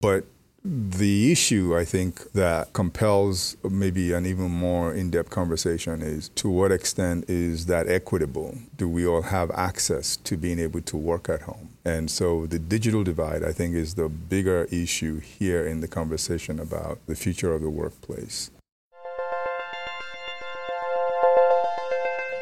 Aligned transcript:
But 0.00 0.24
the 0.62 1.30
issue, 1.30 1.76
I 1.76 1.84
think, 1.84 2.32
that 2.32 2.72
compels 2.72 3.56
maybe 3.62 4.12
an 4.12 4.26
even 4.26 4.50
more 4.50 4.92
in 4.92 5.10
depth 5.10 5.30
conversation 5.30 6.02
is 6.02 6.28
to 6.30 6.50
what 6.50 6.72
extent 6.72 7.26
is 7.28 7.66
that 7.66 7.88
equitable? 7.88 8.58
Do 8.76 8.88
we 8.88 9.06
all 9.06 9.22
have 9.22 9.50
access 9.52 10.16
to 10.18 10.36
being 10.36 10.58
able 10.58 10.80
to 10.82 10.96
work 10.96 11.28
at 11.28 11.42
home? 11.42 11.70
And 11.84 12.10
so 12.10 12.46
the 12.46 12.58
digital 12.58 13.04
divide, 13.04 13.44
I 13.44 13.52
think, 13.52 13.76
is 13.76 13.94
the 13.94 14.08
bigger 14.08 14.64
issue 14.72 15.20
here 15.20 15.64
in 15.64 15.80
the 15.80 15.88
conversation 15.88 16.58
about 16.58 16.98
the 17.06 17.14
future 17.14 17.52
of 17.54 17.62
the 17.62 17.70
workplace. 17.70 18.50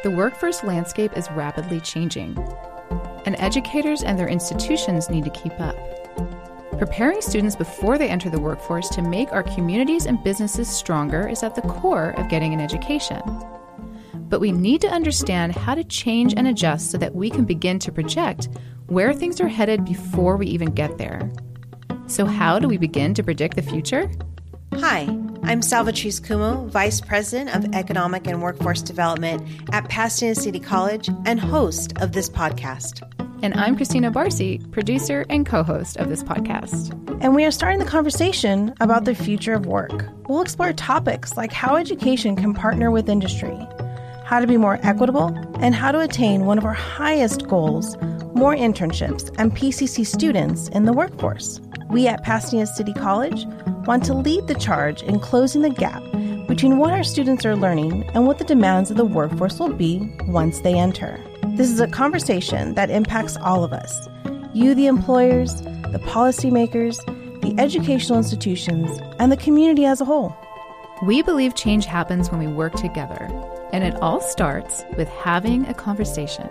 The 0.03 0.11
workforce 0.11 0.63
landscape 0.63 1.15
is 1.15 1.29
rapidly 1.31 1.79
changing, 1.79 2.37
and 3.25 3.35
educators 3.39 4.03
and 4.03 4.17
their 4.19 4.27
institutions 4.27 5.09
need 5.09 5.25
to 5.25 5.31
keep 5.31 5.59
up. 5.59 5.75
Preparing 6.77 7.21
students 7.21 7.55
before 7.55 7.97
they 7.97 8.09
enter 8.09 8.29
the 8.29 8.39
workforce 8.39 8.89
to 8.89 9.01
make 9.01 9.31
our 9.31 9.43
communities 9.43 10.05
and 10.05 10.21
businesses 10.25 10.67
stronger 10.67 11.25
is 11.25 11.41
at 11.41 11.55
the 11.55 11.61
core 11.61 12.09
of 12.17 12.27
getting 12.27 12.53
an 12.53 12.59
education. 12.59 13.21
But 14.13 14.41
we 14.41 14.51
need 14.51 14.81
to 14.81 14.89
understand 14.89 15.55
how 15.55 15.75
to 15.75 15.85
change 15.85 16.33
and 16.35 16.49
adjust 16.49 16.91
so 16.91 16.97
that 16.97 17.15
we 17.15 17.29
can 17.29 17.45
begin 17.45 17.79
to 17.79 17.93
project 17.93 18.49
where 18.87 19.13
things 19.13 19.39
are 19.39 19.47
headed 19.47 19.85
before 19.85 20.35
we 20.35 20.47
even 20.47 20.71
get 20.71 20.97
there. 20.97 21.31
So, 22.07 22.25
how 22.25 22.59
do 22.59 22.67
we 22.67 22.77
begin 22.77 23.13
to 23.13 23.23
predict 23.23 23.55
the 23.55 23.61
future? 23.61 24.11
Hi, 24.73 25.03
I'm 25.43 25.61
Salvatrice 25.61 26.19
Cummo, 26.19 26.67
Vice 26.67 26.99
President 26.99 27.55
of 27.55 27.73
Economic 27.73 28.27
and 28.27 28.41
Workforce 28.41 28.81
Development 28.81 29.41
at 29.71 29.87
Pasadena 29.87 30.35
City 30.35 30.59
College 30.59 31.09
and 31.25 31.39
host 31.39 31.93
of 32.01 32.11
this 32.11 32.29
podcast. 32.29 33.14
And 33.41 33.53
I'm 33.53 33.75
Christina 33.75 34.11
Barcy, 34.11 34.59
producer 34.71 35.25
and 35.29 35.45
co 35.45 35.61
host 35.61 35.97
of 35.97 36.09
this 36.09 36.23
podcast. 36.23 36.91
And 37.21 37.35
we 37.35 37.45
are 37.45 37.51
starting 37.51 37.79
the 37.79 37.85
conversation 37.85 38.73
about 38.79 39.05
the 39.05 39.13
future 39.13 39.53
of 39.53 39.65
work. 39.65 40.05
We'll 40.27 40.41
explore 40.41 40.73
topics 40.73 41.35
like 41.37 41.51
how 41.51 41.75
education 41.75 42.35
can 42.35 42.53
partner 42.53 42.91
with 42.91 43.09
industry, 43.09 43.57
how 44.25 44.39
to 44.39 44.47
be 44.47 44.57
more 44.57 44.79
equitable, 44.83 45.27
and 45.59 45.75
how 45.75 45.91
to 45.91 45.99
attain 45.99 46.45
one 46.45 46.57
of 46.57 46.65
our 46.65 46.73
highest 46.73 47.47
goals 47.47 47.97
more 48.35 48.55
internships 48.55 49.33
and 49.37 49.55
PCC 49.55 50.05
students 50.05 50.67
in 50.69 50.83
the 50.83 50.93
workforce. 50.93 51.61
We 51.89 52.07
at 52.07 52.23
Pasadena 52.23 52.67
City 52.67 52.93
College 52.93 53.45
want 53.85 54.03
to 54.05 54.13
lead 54.13 54.47
the 54.47 54.55
charge 54.55 55.03
in 55.03 55.19
closing 55.19 55.61
the 55.61 55.69
gap 55.69 56.03
between 56.47 56.77
what 56.77 56.91
our 56.91 57.03
students 57.03 57.45
are 57.45 57.55
learning 57.55 58.03
and 58.13 58.27
what 58.27 58.37
the 58.37 58.43
demands 58.43 58.91
of 58.91 58.97
the 58.97 59.05
workforce 59.05 59.59
will 59.59 59.73
be 59.73 60.13
once 60.27 60.59
they 60.59 60.77
enter. 60.77 61.19
This 61.55 61.71
is 61.71 61.79
a 61.79 61.87
conversation 61.87 62.73
that 62.73 62.89
impacts 62.89 63.37
all 63.37 63.63
of 63.63 63.71
us 63.71 64.09
you, 64.53 64.75
the 64.75 64.87
employers, 64.87 65.61
the 65.61 66.01
policymakers, 66.03 66.97
the 67.41 67.55
educational 67.57 68.17
institutions, 68.17 68.99
and 69.19 69.31
the 69.31 69.37
community 69.37 69.85
as 69.85 70.01
a 70.01 70.05
whole. 70.05 70.35
We 71.03 71.21
believe 71.21 71.55
change 71.55 71.85
happens 71.85 72.29
when 72.29 72.41
we 72.41 72.47
work 72.47 72.73
together, 72.73 73.29
and 73.71 73.85
it 73.85 73.95
all 74.01 74.19
starts 74.19 74.83
with 74.97 75.07
having 75.07 75.65
a 75.67 75.73
conversation. 75.73 76.47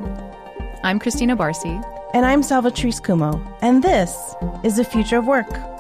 I'm 0.83 0.99
Christina 0.99 1.37
Barcy. 1.37 1.83
And 2.15 2.25
I'm 2.25 2.43
Salvatrice 2.43 3.01
Cummo, 3.01 3.45
and 3.61 3.83
this 3.83 4.35
is 4.63 4.77
the 4.77 4.85
future 4.85 5.19
of 5.19 5.27
work. 5.27 5.74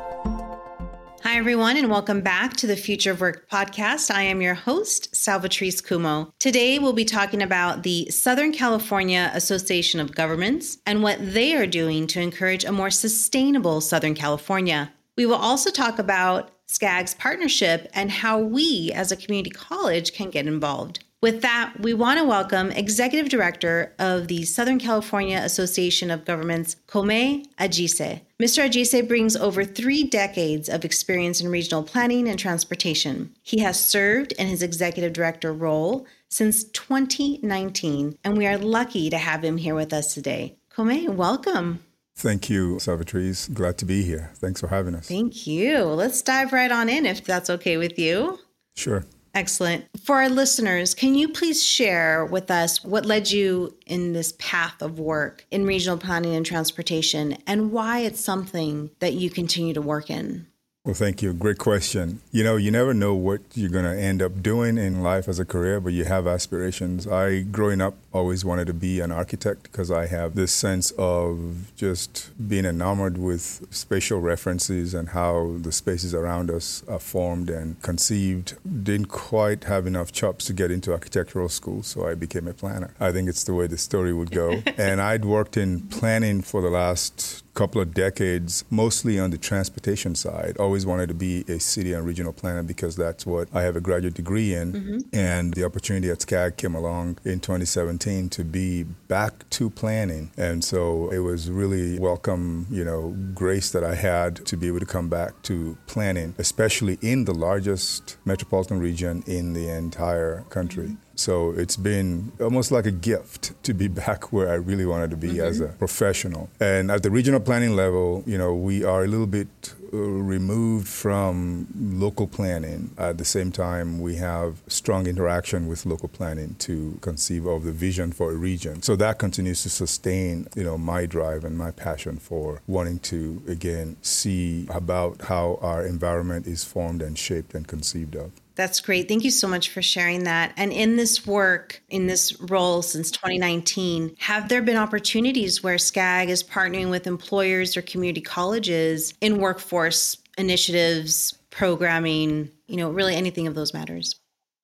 Hi, 1.27 1.39
everyone, 1.39 1.79
and 1.79 1.89
welcome 1.89 2.21
back 2.21 2.55
to 2.59 2.67
the 2.67 2.77
Future 2.77 3.13
of 3.13 3.23
Work 3.23 3.49
podcast. 3.49 4.15
I 4.15 4.25
am 4.25 4.43
your 4.43 4.53
host, 4.53 5.15
Salvatrice 5.15 5.81
Cummo. 5.81 6.31
Today, 6.39 6.79
we'll 6.79 6.93
be 6.93 7.07
talking 7.07 7.41
about 7.41 7.83
the 7.83 8.11
Southern 8.11 8.53
California 8.53 9.31
Association 9.33 10.01
of 10.01 10.15
Governments 10.15 10.77
and 10.85 11.03
what 11.03 11.17
they 11.19 11.55
are 11.55 11.67
doing 11.67 12.07
to 12.09 12.21
encourage 12.21 12.67
a 12.67 12.73
more 12.73 12.91
sustainable 12.91 13.81
Southern 13.81 14.15
California. 14.15 14.93
We 15.17 15.25
will 15.25 15.37
also 15.37 15.71
talk 15.71 15.99
about 15.99 16.51
SCAG's 16.69 17.15
partnership 17.15 17.89
and 17.95 18.11
how 18.11 18.39
we 18.39 18.93
as 18.95 19.11
a 19.11 19.17
community 19.17 19.49
college 19.49 20.13
can 20.13 20.29
get 20.29 20.47
involved. 20.47 21.03
With 21.23 21.41
that, 21.41 21.73
we 21.81 21.95
want 21.95 22.19
to 22.19 22.27
welcome 22.27 22.71
Executive 22.71 23.31
Director 23.31 23.95
of 23.99 24.29
the 24.29 24.45
Southern 24.45 24.79
California 24.79 25.39
Association 25.39 26.11
of 26.11 26.27
Governments, 26.27 26.77
Kome 26.87 27.47
Ajise. 27.59 28.21
Mr. 28.45 28.63
Ajise 28.69 29.09
brings 29.09 29.37
over 29.37 29.65
three 29.65 30.05
decades 30.05 30.69
of 30.69 30.85
experience 30.85 31.41
in 31.41 31.49
regional 31.49 31.83
planning 31.83 32.29
and 32.29 32.39
transportation. 32.39 33.35
He 33.41 33.61
has 33.61 33.83
served 33.83 34.33
in 34.33 34.49
his 34.49 34.63
executive 34.63 35.15
director 35.15 35.51
role 35.51 36.07
since 36.29 36.65
2019, 36.65 38.19
and 38.23 38.37
we 38.37 38.47
are 38.47 38.59
lucky 38.59 39.09
to 39.09 39.17
have 39.17 39.43
him 39.43 39.57
here 39.57 39.75
with 39.75 39.95
us 39.95 40.13
today. 40.13 40.59
Kome, 40.71 41.09
welcome. 41.09 41.83
Thank 42.17 42.51
you, 42.51 42.77
Salvatrice. 42.77 43.51
Glad 43.51 43.79
to 43.79 43.87
be 43.87 44.03
here. 44.03 44.31
Thanks 44.35 44.61
for 44.61 44.67
having 44.69 44.95
us. 44.95 45.09
Thank 45.09 45.47
you. 45.47 45.83
Let's 45.83 46.21
dive 46.21 46.53
right 46.53 46.71
on 46.71 46.91
in 46.91 47.07
if 47.07 47.25
that's 47.25 47.49
okay 47.49 47.79
with 47.79 47.99
you. 47.99 48.39
Sure. 48.77 49.07
Excellent. 49.35 49.87
For 50.01 50.17
our 50.17 50.29
listeners, 50.29 50.95
can 50.95 51.17
you 51.17 51.29
please 51.29 51.63
share 51.63 52.25
with 52.25 52.53
us 52.53 52.85
what 52.85 53.05
led 53.05 53.33
you 53.33 53.77
in 53.85 54.13
this 54.13 54.33
path 54.39 54.81
of 54.81 55.01
work 55.01 55.45
in 55.51 55.67
regional 55.67 55.99
planning 55.99 56.37
and 56.37 56.47
transportation 56.47 57.37
and 57.45 57.73
why 57.73 58.01
it's 58.01 58.21
something 58.21 58.91
that 59.01 59.15
you 59.15 59.31
continue 59.31 59.75
to 59.75 59.83
work 59.83 60.09
in? 60.09 60.47
Well, 60.85 60.93
thank 60.93 61.23
you. 61.23 61.33
Great 61.33 61.57
question. 61.57 62.21
You 62.31 62.45
know, 62.45 62.57
you 62.57 62.71
never 62.71 62.93
know 62.93 63.15
what 63.15 63.41
you're 63.55 63.71
going 63.71 63.87
to 63.87 63.99
end 63.99 64.21
up 64.21 64.43
doing 64.43 64.77
in 64.77 65.03
life 65.03 65.29
as 65.29 65.39
a 65.39 65.45
career, 65.47 65.81
but 65.81 65.95
you 65.95 66.05
have 66.05 66.27
aspirations. 66.27 67.07
I, 67.07 67.41
growing 67.41 67.81
up, 67.81 67.95
always 68.13 68.45
wanted 68.45 68.67
to 68.67 68.75
be 68.75 69.01
an 69.01 69.11
architect 69.11 69.63
because 69.63 69.91
I 69.91 70.09
have 70.09 70.35
this 70.35 70.53
sense 70.53 70.91
of 70.99 71.73
just 71.75 72.31
being 72.51 72.67
enamored 72.67 73.17
with 73.17 73.67
spatial 73.71 74.21
references 74.21 74.93
and 74.93 75.09
how 75.09 75.57
the 75.63 75.73
spaces 75.73 76.13
around 76.13 76.51
us 76.51 76.85
are 76.87 76.99
formed 76.99 77.49
and 77.49 77.81
conceived. 77.81 78.59
Didn't 78.85 79.07
quite 79.07 79.65
have 79.65 79.87
enough 79.87 80.13
chops 80.13 80.45
to 80.47 80.53
get 80.53 80.71
into 80.71 80.93
architectural 80.93 81.49
school, 81.49 81.83
so 81.83 82.07
I 82.07 82.15
became 82.15 82.47
a 82.47 82.53
planner. 82.53 82.93
I 83.01 83.11
think 83.11 83.31
it's 83.31 83.45
the 83.45 83.55
way 83.55 83.67
the 83.67 83.79
story 83.79 84.13
would 84.13 84.31
go. 84.31 84.63
and 84.77 85.01
I'd 85.01 85.25
worked 85.25 85.57
in 85.57 85.81
planning 85.89 86.43
for 86.43 86.61
the 86.61 86.69
last 86.69 87.44
couple 87.55 87.81
of 87.81 87.95
decades, 87.95 88.65
mostly 88.71 89.19
on 89.19 89.31
the 89.31 89.39
transportation 89.39 90.15
side. 90.15 90.57
Always 90.59 90.85
wanted 90.85 91.09
to 91.09 91.15
be 91.15 91.45
a 91.49 91.59
city 91.59 91.93
and 91.93 92.05
regional 92.05 92.33
planner 92.33 92.63
because 92.63 92.97
that's 92.97 93.25
what 93.25 93.49
I 93.55 93.63
have 93.63 93.77
a 93.77 93.81
graduate 93.81 94.15
degree 94.15 94.55
in. 94.55 94.73
Mm-hmm. 94.73 94.99
And 95.13 95.55
the 95.55 95.65
opportunity 95.65 96.11
at 96.11 96.19
SCAG 96.19 96.57
came 96.57 96.75
along 96.75 97.19
in 97.25 97.41
2017 97.41 98.29
to 98.31 98.45
be 98.45 98.83
back 98.83 99.49
to 99.51 99.71
planning. 99.71 100.31
And 100.37 100.65
so 100.65 101.09
it 101.11 101.19
was 101.19 101.51
really 101.51 101.99
welcome, 101.99 102.67
you 102.71 102.85
know, 102.85 103.17
grace 103.35 103.71
that 103.71 103.85
I 103.85 103.95
had 103.95 104.45
to 104.47 104.57
be 104.57 104.67
able 104.67 104.81
to 104.81 104.87
come 104.87 105.09
back 105.09 105.41
to 105.43 105.79
planning, 105.87 106.35
especially 106.39 106.99
in 107.01 107.25
the 107.25 107.35
largest 107.35 108.17
metropolitan 108.25 108.81
region 108.81 109.23
in 109.27 109.53
the 109.53 109.69
entire 109.69 110.43
country. 110.51 110.89
Mm-hmm. 110.89 111.04
So 111.17 111.51
it's 111.53 111.77
been 111.77 112.33
almost 112.41 112.71
like 112.71 112.87
a 112.87 112.91
gift 112.91 113.53
to 113.65 113.75
be 113.75 113.89
back 114.03 114.33
where 114.33 114.49
I 114.51 114.55
really 114.55 114.87
wanted 114.87 115.11
to 115.11 115.17
be 115.17 115.29
mm-hmm. 115.29 115.41
as 115.41 115.61
a 115.61 115.69
professional. 115.69 116.51
And 116.61 116.91
at 116.91 117.03
the 117.03 117.11
regional 117.11 117.41
planning 117.41 117.77
level, 117.77 118.23
you 118.27 118.39
know, 118.39 118.55
we 118.55 118.85
are 118.85 119.05
a 119.05 119.07
little 119.07 119.27
bit 119.27 119.75
uh, 119.93 119.97
removed 119.97 120.89
from 120.89 121.69
local 121.77 122.27
planning. 122.27 122.91
At 122.99 123.19
the 123.19 123.25
same 123.25 123.53
time, 123.53 124.01
we 124.01 124.17
have 124.17 124.61
strong 124.67 125.07
interaction 125.07 125.69
with 125.69 125.87
local 125.87 126.09
planning 126.09 126.57
to 126.61 126.99
conceive 127.01 127.47
of 127.47 127.63
the 127.65 127.73
vision 127.73 128.11
for 128.11 128.33
a 128.33 128.35
region. 128.35 128.83
So 128.83 128.97
that 128.97 129.19
continues 129.19 129.63
to 129.63 129.71
sustain, 129.71 130.49
you 130.57 130.65
know, 130.65 130.77
my 130.77 131.07
drive 131.07 131.45
and 131.45 131.57
my 131.57 131.71
passion 131.71 132.17
for 132.17 132.61
wanting 132.67 132.99
to 133.01 133.43
again 133.47 133.97
see 134.03 134.67
about 134.69 135.23
how 135.23 135.59
our 135.63 135.87
environment 135.87 136.47
is 136.47 136.65
formed 136.65 137.01
and 137.01 137.17
shaped 137.17 137.55
and 137.55 137.67
conceived 137.67 138.17
of. 138.17 138.33
That's 138.57 138.81
great. 138.81 139.09
Thank 139.09 139.25
you 139.25 139.31
so 139.31 139.49
much 139.49 139.71
for 139.71 139.83
sharing 139.83 140.25
that. 140.25 140.53
And 140.57 140.73
in 140.73 140.97
this 140.97 141.27
work, 141.27 141.83
in 141.89 142.07
this 142.07 142.41
role 142.41 142.83
since 142.83 143.11
2019, 143.11 144.15
have 144.19 144.49
there 144.49 144.63
been 144.63 144.77
opportunities 144.77 145.63
where 145.63 145.77
SCAG 145.77 146.29
is 146.29 146.43
partnering 146.45 146.91
with 146.91 147.07
employers 147.07 147.77
or 147.77 147.83
community 147.83 148.21
colleges 148.21 149.13
in 149.21 149.39
workforce 149.39 150.19
initiatives, 150.39 151.37
programming, 151.51 152.51
you 152.67 152.77
know, 152.77 152.91
really 152.91 153.15
anything 153.15 153.47
of 153.47 153.55
those 153.55 153.75
matters? 153.75 154.15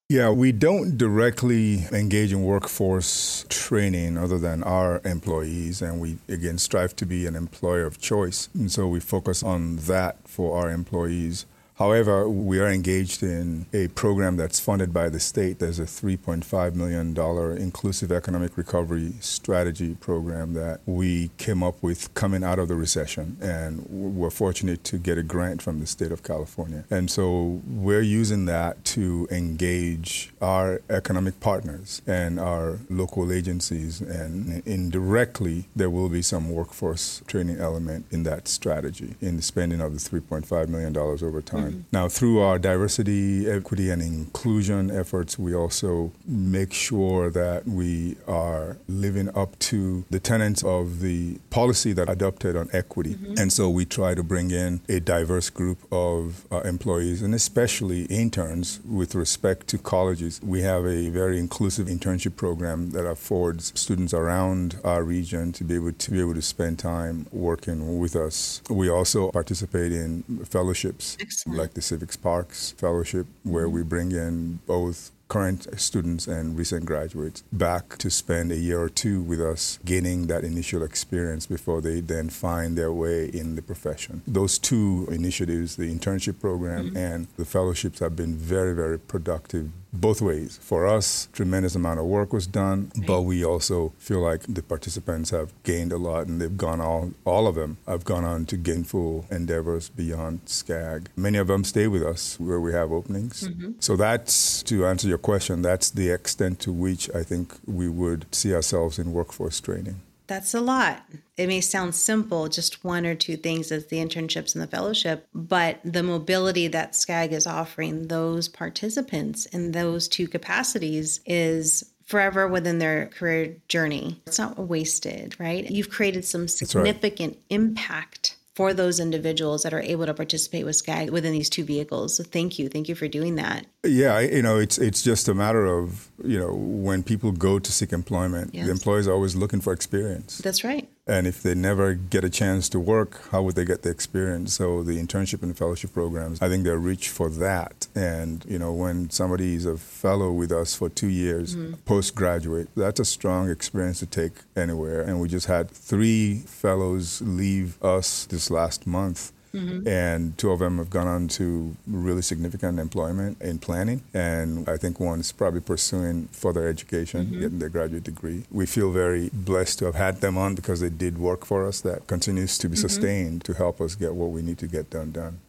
Yeah, 0.08 0.30
we 0.30 0.50
don't 0.50 0.98
directly 0.98 1.84
engage 1.92 2.32
in 2.32 2.42
workforce 2.42 3.46
training 3.48 4.18
other 4.18 4.38
than 4.38 4.64
our 4.64 5.00
employees, 5.04 5.80
and 5.80 6.00
we 6.00 6.18
again 6.28 6.58
strive 6.58 6.96
to 6.96 7.06
be 7.06 7.26
an 7.26 7.36
employer 7.36 7.86
of 7.86 8.00
choice. 8.00 8.48
And 8.52 8.72
so 8.72 8.88
we 8.88 8.98
focus 8.98 9.44
on 9.44 9.76
that 9.76 10.16
for 10.26 10.58
our 10.58 10.68
employees. 10.68 11.46
However, 11.80 12.28
we 12.28 12.60
are 12.60 12.68
engaged 12.68 13.22
in 13.22 13.64
a 13.72 13.88
program 13.88 14.36
that's 14.36 14.60
funded 14.60 14.92
by 14.92 15.08
the 15.08 15.18
state. 15.18 15.60
There's 15.60 15.78
a 15.78 15.84
$3.5 15.84 16.74
million 16.74 17.16
inclusive 17.56 18.12
economic 18.12 18.58
recovery 18.58 19.14
strategy 19.20 19.94
program 19.94 20.52
that 20.52 20.80
we 20.84 21.30
came 21.38 21.62
up 21.62 21.82
with 21.82 22.12
coming 22.12 22.44
out 22.44 22.58
of 22.58 22.68
the 22.68 22.74
recession. 22.74 23.38
And 23.40 23.86
we're 23.88 24.28
fortunate 24.28 24.84
to 24.84 24.98
get 24.98 25.16
a 25.16 25.22
grant 25.22 25.62
from 25.62 25.80
the 25.80 25.86
state 25.86 26.12
of 26.12 26.22
California. 26.22 26.84
And 26.90 27.10
so 27.10 27.62
we're 27.66 28.02
using 28.02 28.44
that 28.44 28.84
to 28.96 29.26
engage 29.30 30.34
our 30.42 30.82
economic 30.90 31.40
partners 31.40 32.02
and 32.06 32.38
our 32.38 32.78
local 32.90 33.32
agencies. 33.32 34.02
And 34.02 34.62
indirectly, 34.66 35.64
there 35.74 35.88
will 35.88 36.10
be 36.10 36.20
some 36.20 36.50
workforce 36.50 37.22
training 37.26 37.56
element 37.56 38.04
in 38.10 38.24
that 38.24 38.48
strategy 38.48 39.14
in 39.22 39.36
the 39.36 39.42
spending 39.42 39.80
of 39.80 39.94
the 39.94 40.20
$3.5 40.20 40.68
million 40.68 40.94
over 40.94 41.40
time. 41.40 41.62
Mm-hmm. 41.62 41.69
Now, 41.92 42.08
through 42.08 42.40
our 42.40 42.58
diversity, 42.58 43.50
equity, 43.50 43.90
and 43.90 44.02
inclusion 44.02 44.90
efforts, 44.90 45.38
we 45.38 45.54
also 45.54 46.12
make 46.26 46.72
sure 46.72 47.30
that 47.30 47.66
we 47.66 48.16
are 48.26 48.76
living 48.88 49.28
up 49.36 49.58
to 49.70 50.04
the 50.10 50.20
tenets 50.20 50.62
of 50.62 51.00
the 51.00 51.38
policy 51.50 51.92
that 51.92 52.08
adopted 52.08 52.56
on 52.56 52.68
equity. 52.72 53.14
Mm-hmm. 53.14 53.34
And 53.38 53.52
so 53.52 53.68
we 53.68 53.84
try 53.84 54.14
to 54.14 54.22
bring 54.22 54.50
in 54.50 54.80
a 54.88 55.00
diverse 55.00 55.50
group 55.50 55.78
of 55.92 56.46
uh, 56.50 56.60
employees 56.60 57.22
and 57.22 57.34
especially 57.34 58.04
interns 58.04 58.80
with 58.84 59.14
respect 59.14 59.66
to 59.68 59.78
colleges. 59.78 60.40
We 60.42 60.62
have 60.62 60.86
a 60.86 61.08
very 61.10 61.38
inclusive 61.38 61.86
internship 61.86 62.36
program 62.36 62.90
that 62.90 63.06
affords 63.06 63.72
students 63.78 64.14
around 64.14 64.76
our 64.84 65.02
region 65.02 65.52
to 65.52 65.64
be 65.64 65.74
able 65.74 65.92
to 65.92 66.10
be 66.10 66.20
able 66.20 66.34
to 66.34 66.42
spend 66.42 66.78
time 66.78 67.26
working 67.32 67.98
with 67.98 68.16
us. 68.16 68.62
We 68.68 68.88
also 68.88 69.30
participate 69.30 69.92
in 69.92 70.22
fellowships 70.44 71.16
Excellent. 71.20 71.58
Like 71.60 71.74
the 71.74 71.82
Civic 71.82 72.12
Sparks 72.12 72.72
Fellowship, 72.72 73.26
where 73.42 73.68
we 73.68 73.82
bring 73.82 74.12
in 74.12 74.60
both 74.66 75.10
current 75.30 75.68
students 75.80 76.26
and 76.26 76.58
recent 76.58 76.84
graduates 76.84 77.44
back 77.52 77.96
to 77.98 78.10
spend 78.10 78.50
a 78.50 78.56
year 78.56 78.80
or 78.80 78.88
two 78.88 79.22
with 79.22 79.40
us, 79.40 79.78
gaining 79.84 80.26
that 80.26 80.42
initial 80.42 80.82
experience 80.82 81.46
before 81.46 81.80
they 81.80 82.00
then 82.00 82.28
find 82.28 82.76
their 82.76 82.92
way 82.92 83.26
in 83.26 83.54
the 83.54 83.62
profession. 83.62 84.22
Those 84.26 84.58
two 84.58 85.06
initiatives, 85.10 85.76
the 85.76 85.94
internship 85.94 86.40
program 86.40 86.88
mm-hmm. 86.88 86.96
and 86.96 87.28
the 87.36 87.44
fellowships, 87.44 88.00
have 88.00 88.16
been 88.16 88.34
very, 88.34 88.74
very 88.74 88.98
productive 88.98 89.70
both 89.92 90.20
ways. 90.22 90.58
For 90.62 90.86
us, 90.86 91.28
tremendous 91.32 91.74
amount 91.74 92.00
of 92.00 92.06
work 92.06 92.32
was 92.32 92.46
done, 92.46 92.90
right. 92.96 93.06
but 93.06 93.22
we 93.22 93.44
also 93.44 93.92
feel 93.98 94.20
like 94.20 94.42
the 94.42 94.62
participants 94.62 95.30
have 95.30 95.52
gained 95.62 95.92
a 95.92 95.96
lot 95.96 96.26
and 96.26 96.40
they've 96.40 96.56
gone 96.56 96.80
all 96.80 97.12
all 97.24 97.46
of 97.46 97.54
them 97.54 97.78
have 97.86 98.04
gone 98.04 98.24
on 98.24 98.46
to 98.46 98.56
gainful 98.56 99.26
endeavors 99.30 99.88
beyond 99.88 100.44
SCAG. 100.46 101.06
Many 101.16 101.38
of 101.38 101.48
them 101.48 101.64
stay 101.64 101.86
with 101.86 102.02
us 102.02 102.38
where 102.38 102.60
we 102.60 102.72
have 102.72 102.92
openings. 102.92 103.48
Mm-hmm. 103.48 103.72
So 103.80 103.96
that's 103.96 104.62
to 104.64 104.86
answer 104.86 105.08
your 105.08 105.18
question, 105.18 105.62
that's 105.62 105.90
the 105.90 106.10
extent 106.10 106.60
to 106.60 106.72
which 106.72 107.10
I 107.14 107.22
think 107.22 107.54
we 107.66 107.88
would 107.88 108.26
see 108.34 108.54
ourselves 108.54 108.98
in 108.98 109.12
workforce 109.12 109.60
training. 109.60 110.00
That's 110.30 110.54
a 110.54 110.60
lot. 110.60 111.02
It 111.36 111.48
may 111.48 111.60
sound 111.60 111.92
simple, 111.92 112.48
just 112.48 112.84
one 112.84 113.04
or 113.04 113.16
two 113.16 113.36
things 113.36 113.72
as 113.72 113.86
the 113.86 113.96
internships 113.96 114.54
and 114.54 114.62
the 114.62 114.68
fellowship, 114.68 115.26
but 115.34 115.80
the 115.84 116.04
mobility 116.04 116.68
that 116.68 116.92
SCAG 116.92 117.32
is 117.32 117.48
offering 117.48 118.06
those 118.06 118.46
participants 118.46 119.46
in 119.46 119.72
those 119.72 120.06
two 120.06 120.28
capacities 120.28 121.18
is 121.26 121.90
forever 122.06 122.46
within 122.46 122.78
their 122.78 123.06
career 123.06 123.56
journey. 123.66 124.20
It's 124.28 124.38
not 124.38 124.56
wasted, 124.56 125.34
right? 125.40 125.68
You've 125.68 125.90
created 125.90 126.24
some 126.24 126.46
significant 126.46 127.32
right. 127.32 127.42
impact 127.48 128.36
for 128.60 128.74
those 128.74 129.00
individuals 129.00 129.62
that 129.62 129.72
are 129.72 129.80
able 129.80 130.04
to 130.04 130.12
participate 130.12 130.66
with 130.66 130.76
SCAG 130.76 131.08
within 131.08 131.32
these 131.32 131.48
two 131.48 131.64
vehicles. 131.64 132.14
So 132.16 132.22
thank 132.22 132.58
you. 132.58 132.68
Thank 132.68 132.90
you 132.90 132.94
for 132.94 133.08
doing 133.08 133.36
that. 133.36 133.64
Yeah, 133.86 134.20
you 134.20 134.42
know, 134.42 134.58
it's 134.58 134.76
it's 134.76 135.02
just 135.02 135.28
a 135.28 135.34
matter 135.34 135.64
of, 135.64 136.10
you 136.22 136.38
know, 136.38 136.52
when 136.52 137.02
people 137.02 137.32
go 137.32 137.58
to 137.58 137.72
seek 137.72 137.90
employment, 137.90 138.54
yes. 138.54 138.66
the 138.66 138.70
employers 138.70 139.08
are 139.08 139.14
always 139.14 139.34
looking 139.34 139.62
for 139.62 139.72
experience. 139.72 140.36
That's 140.44 140.62
right. 140.62 140.86
And 141.06 141.26
if 141.26 141.42
they 141.42 141.54
never 141.54 141.94
get 141.94 142.24
a 142.24 142.30
chance 142.30 142.68
to 142.68 142.78
work, 142.78 143.28
how 143.30 143.42
would 143.42 143.56
they 143.56 143.64
get 143.64 143.82
the 143.82 143.90
experience? 143.90 144.54
So 144.54 144.82
the 144.82 145.02
internship 145.02 145.42
and 145.42 145.56
fellowship 145.56 145.92
programs, 145.92 146.40
I 146.40 146.48
think 146.48 146.64
they're 146.64 146.78
rich 146.78 147.08
for 147.08 147.28
that. 147.30 147.88
And 147.94 148.44
you 148.46 148.58
know, 148.58 148.72
when 148.72 149.10
somebody 149.10 149.54
is 149.54 149.66
a 149.66 149.76
fellow 149.76 150.30
with 150.30 150.52
us 150.52 150.74
for 150.76 150.88
two 150.88 151.08
years, 151.08 151.56
mm-hmm. 151.56 151.74
postgraduate, 151.84 152.68
that's 152.76 153.00
a 153.00 153.04
strong 153.04 153.50
experience 153.50 153.98
to 154.00 154.06
take 154.06 154.32
anywhere. 154.54 155.00
And 155.00 155.20
we 155.20 155.28
just 155.28 155.46
had 155.46 155.70
three 155.70 156.40
fellows 156.46 157.22
leave 157.22 157.82
us 157.82 158.26
this 158.26 158.50
last 158.50 158.86
month 158.86 159.32
Mm-hmm. 159.54 159.88
And 159.88 160.38
two 160.38 160.50
of 160.50 160.60
them 160.60 160.78
have 160.78 160.90
gone 160.90 161.06
on 161.06 161.28
to 161.28 161.76
really 161.86 162.22
significant 162.22 162.78
employment 162.78 163.40
in 163.40 163.58
planning. 163.58 164.02
And 164.14 164.68
I 164.68 164.76
think 164.76 165.00
one's 165.00 165.32
probably 165.32 165.60
pursuing 165.60 166.28
further 166.28 166.68
education, 166.68 167.26
mm-hmm. 167.26 167.40
getting 167.40 167.58
their 167.58 167.68
graduate 167.68 168.04
degree. 168.04 168.44
We 168.50 168.66
feel 168.66 168.92
very 168.92 169.30
blessed 169.32 169.80
to 169.80 169.86
have 169.86 169.96
had 169.96 170.20
them 170.20 170.38
on 170.38 170.54
because 170.54 170.80
they 170.80 170.90
did 170.90 171.18
work 171.18 171.44
for 171.44 171.66
us 171.66 171.80
that 171.82 172.06
continues 172.06 172.58
to 172.58 172.68
be 172.68 172.76
mm-hmm. 172.76 172.80
sustained 172.80 173.44
to 173.44 173.54
help 173.54 173.80
us 173.80 173.94
get 173.94 174.14
what 174.14 174.30
we 174.30 174.42
need 174.42 174.58
to 174.58 174.66
get 174.66 174.90
done 174.90 175.12
done. 175.12 175.40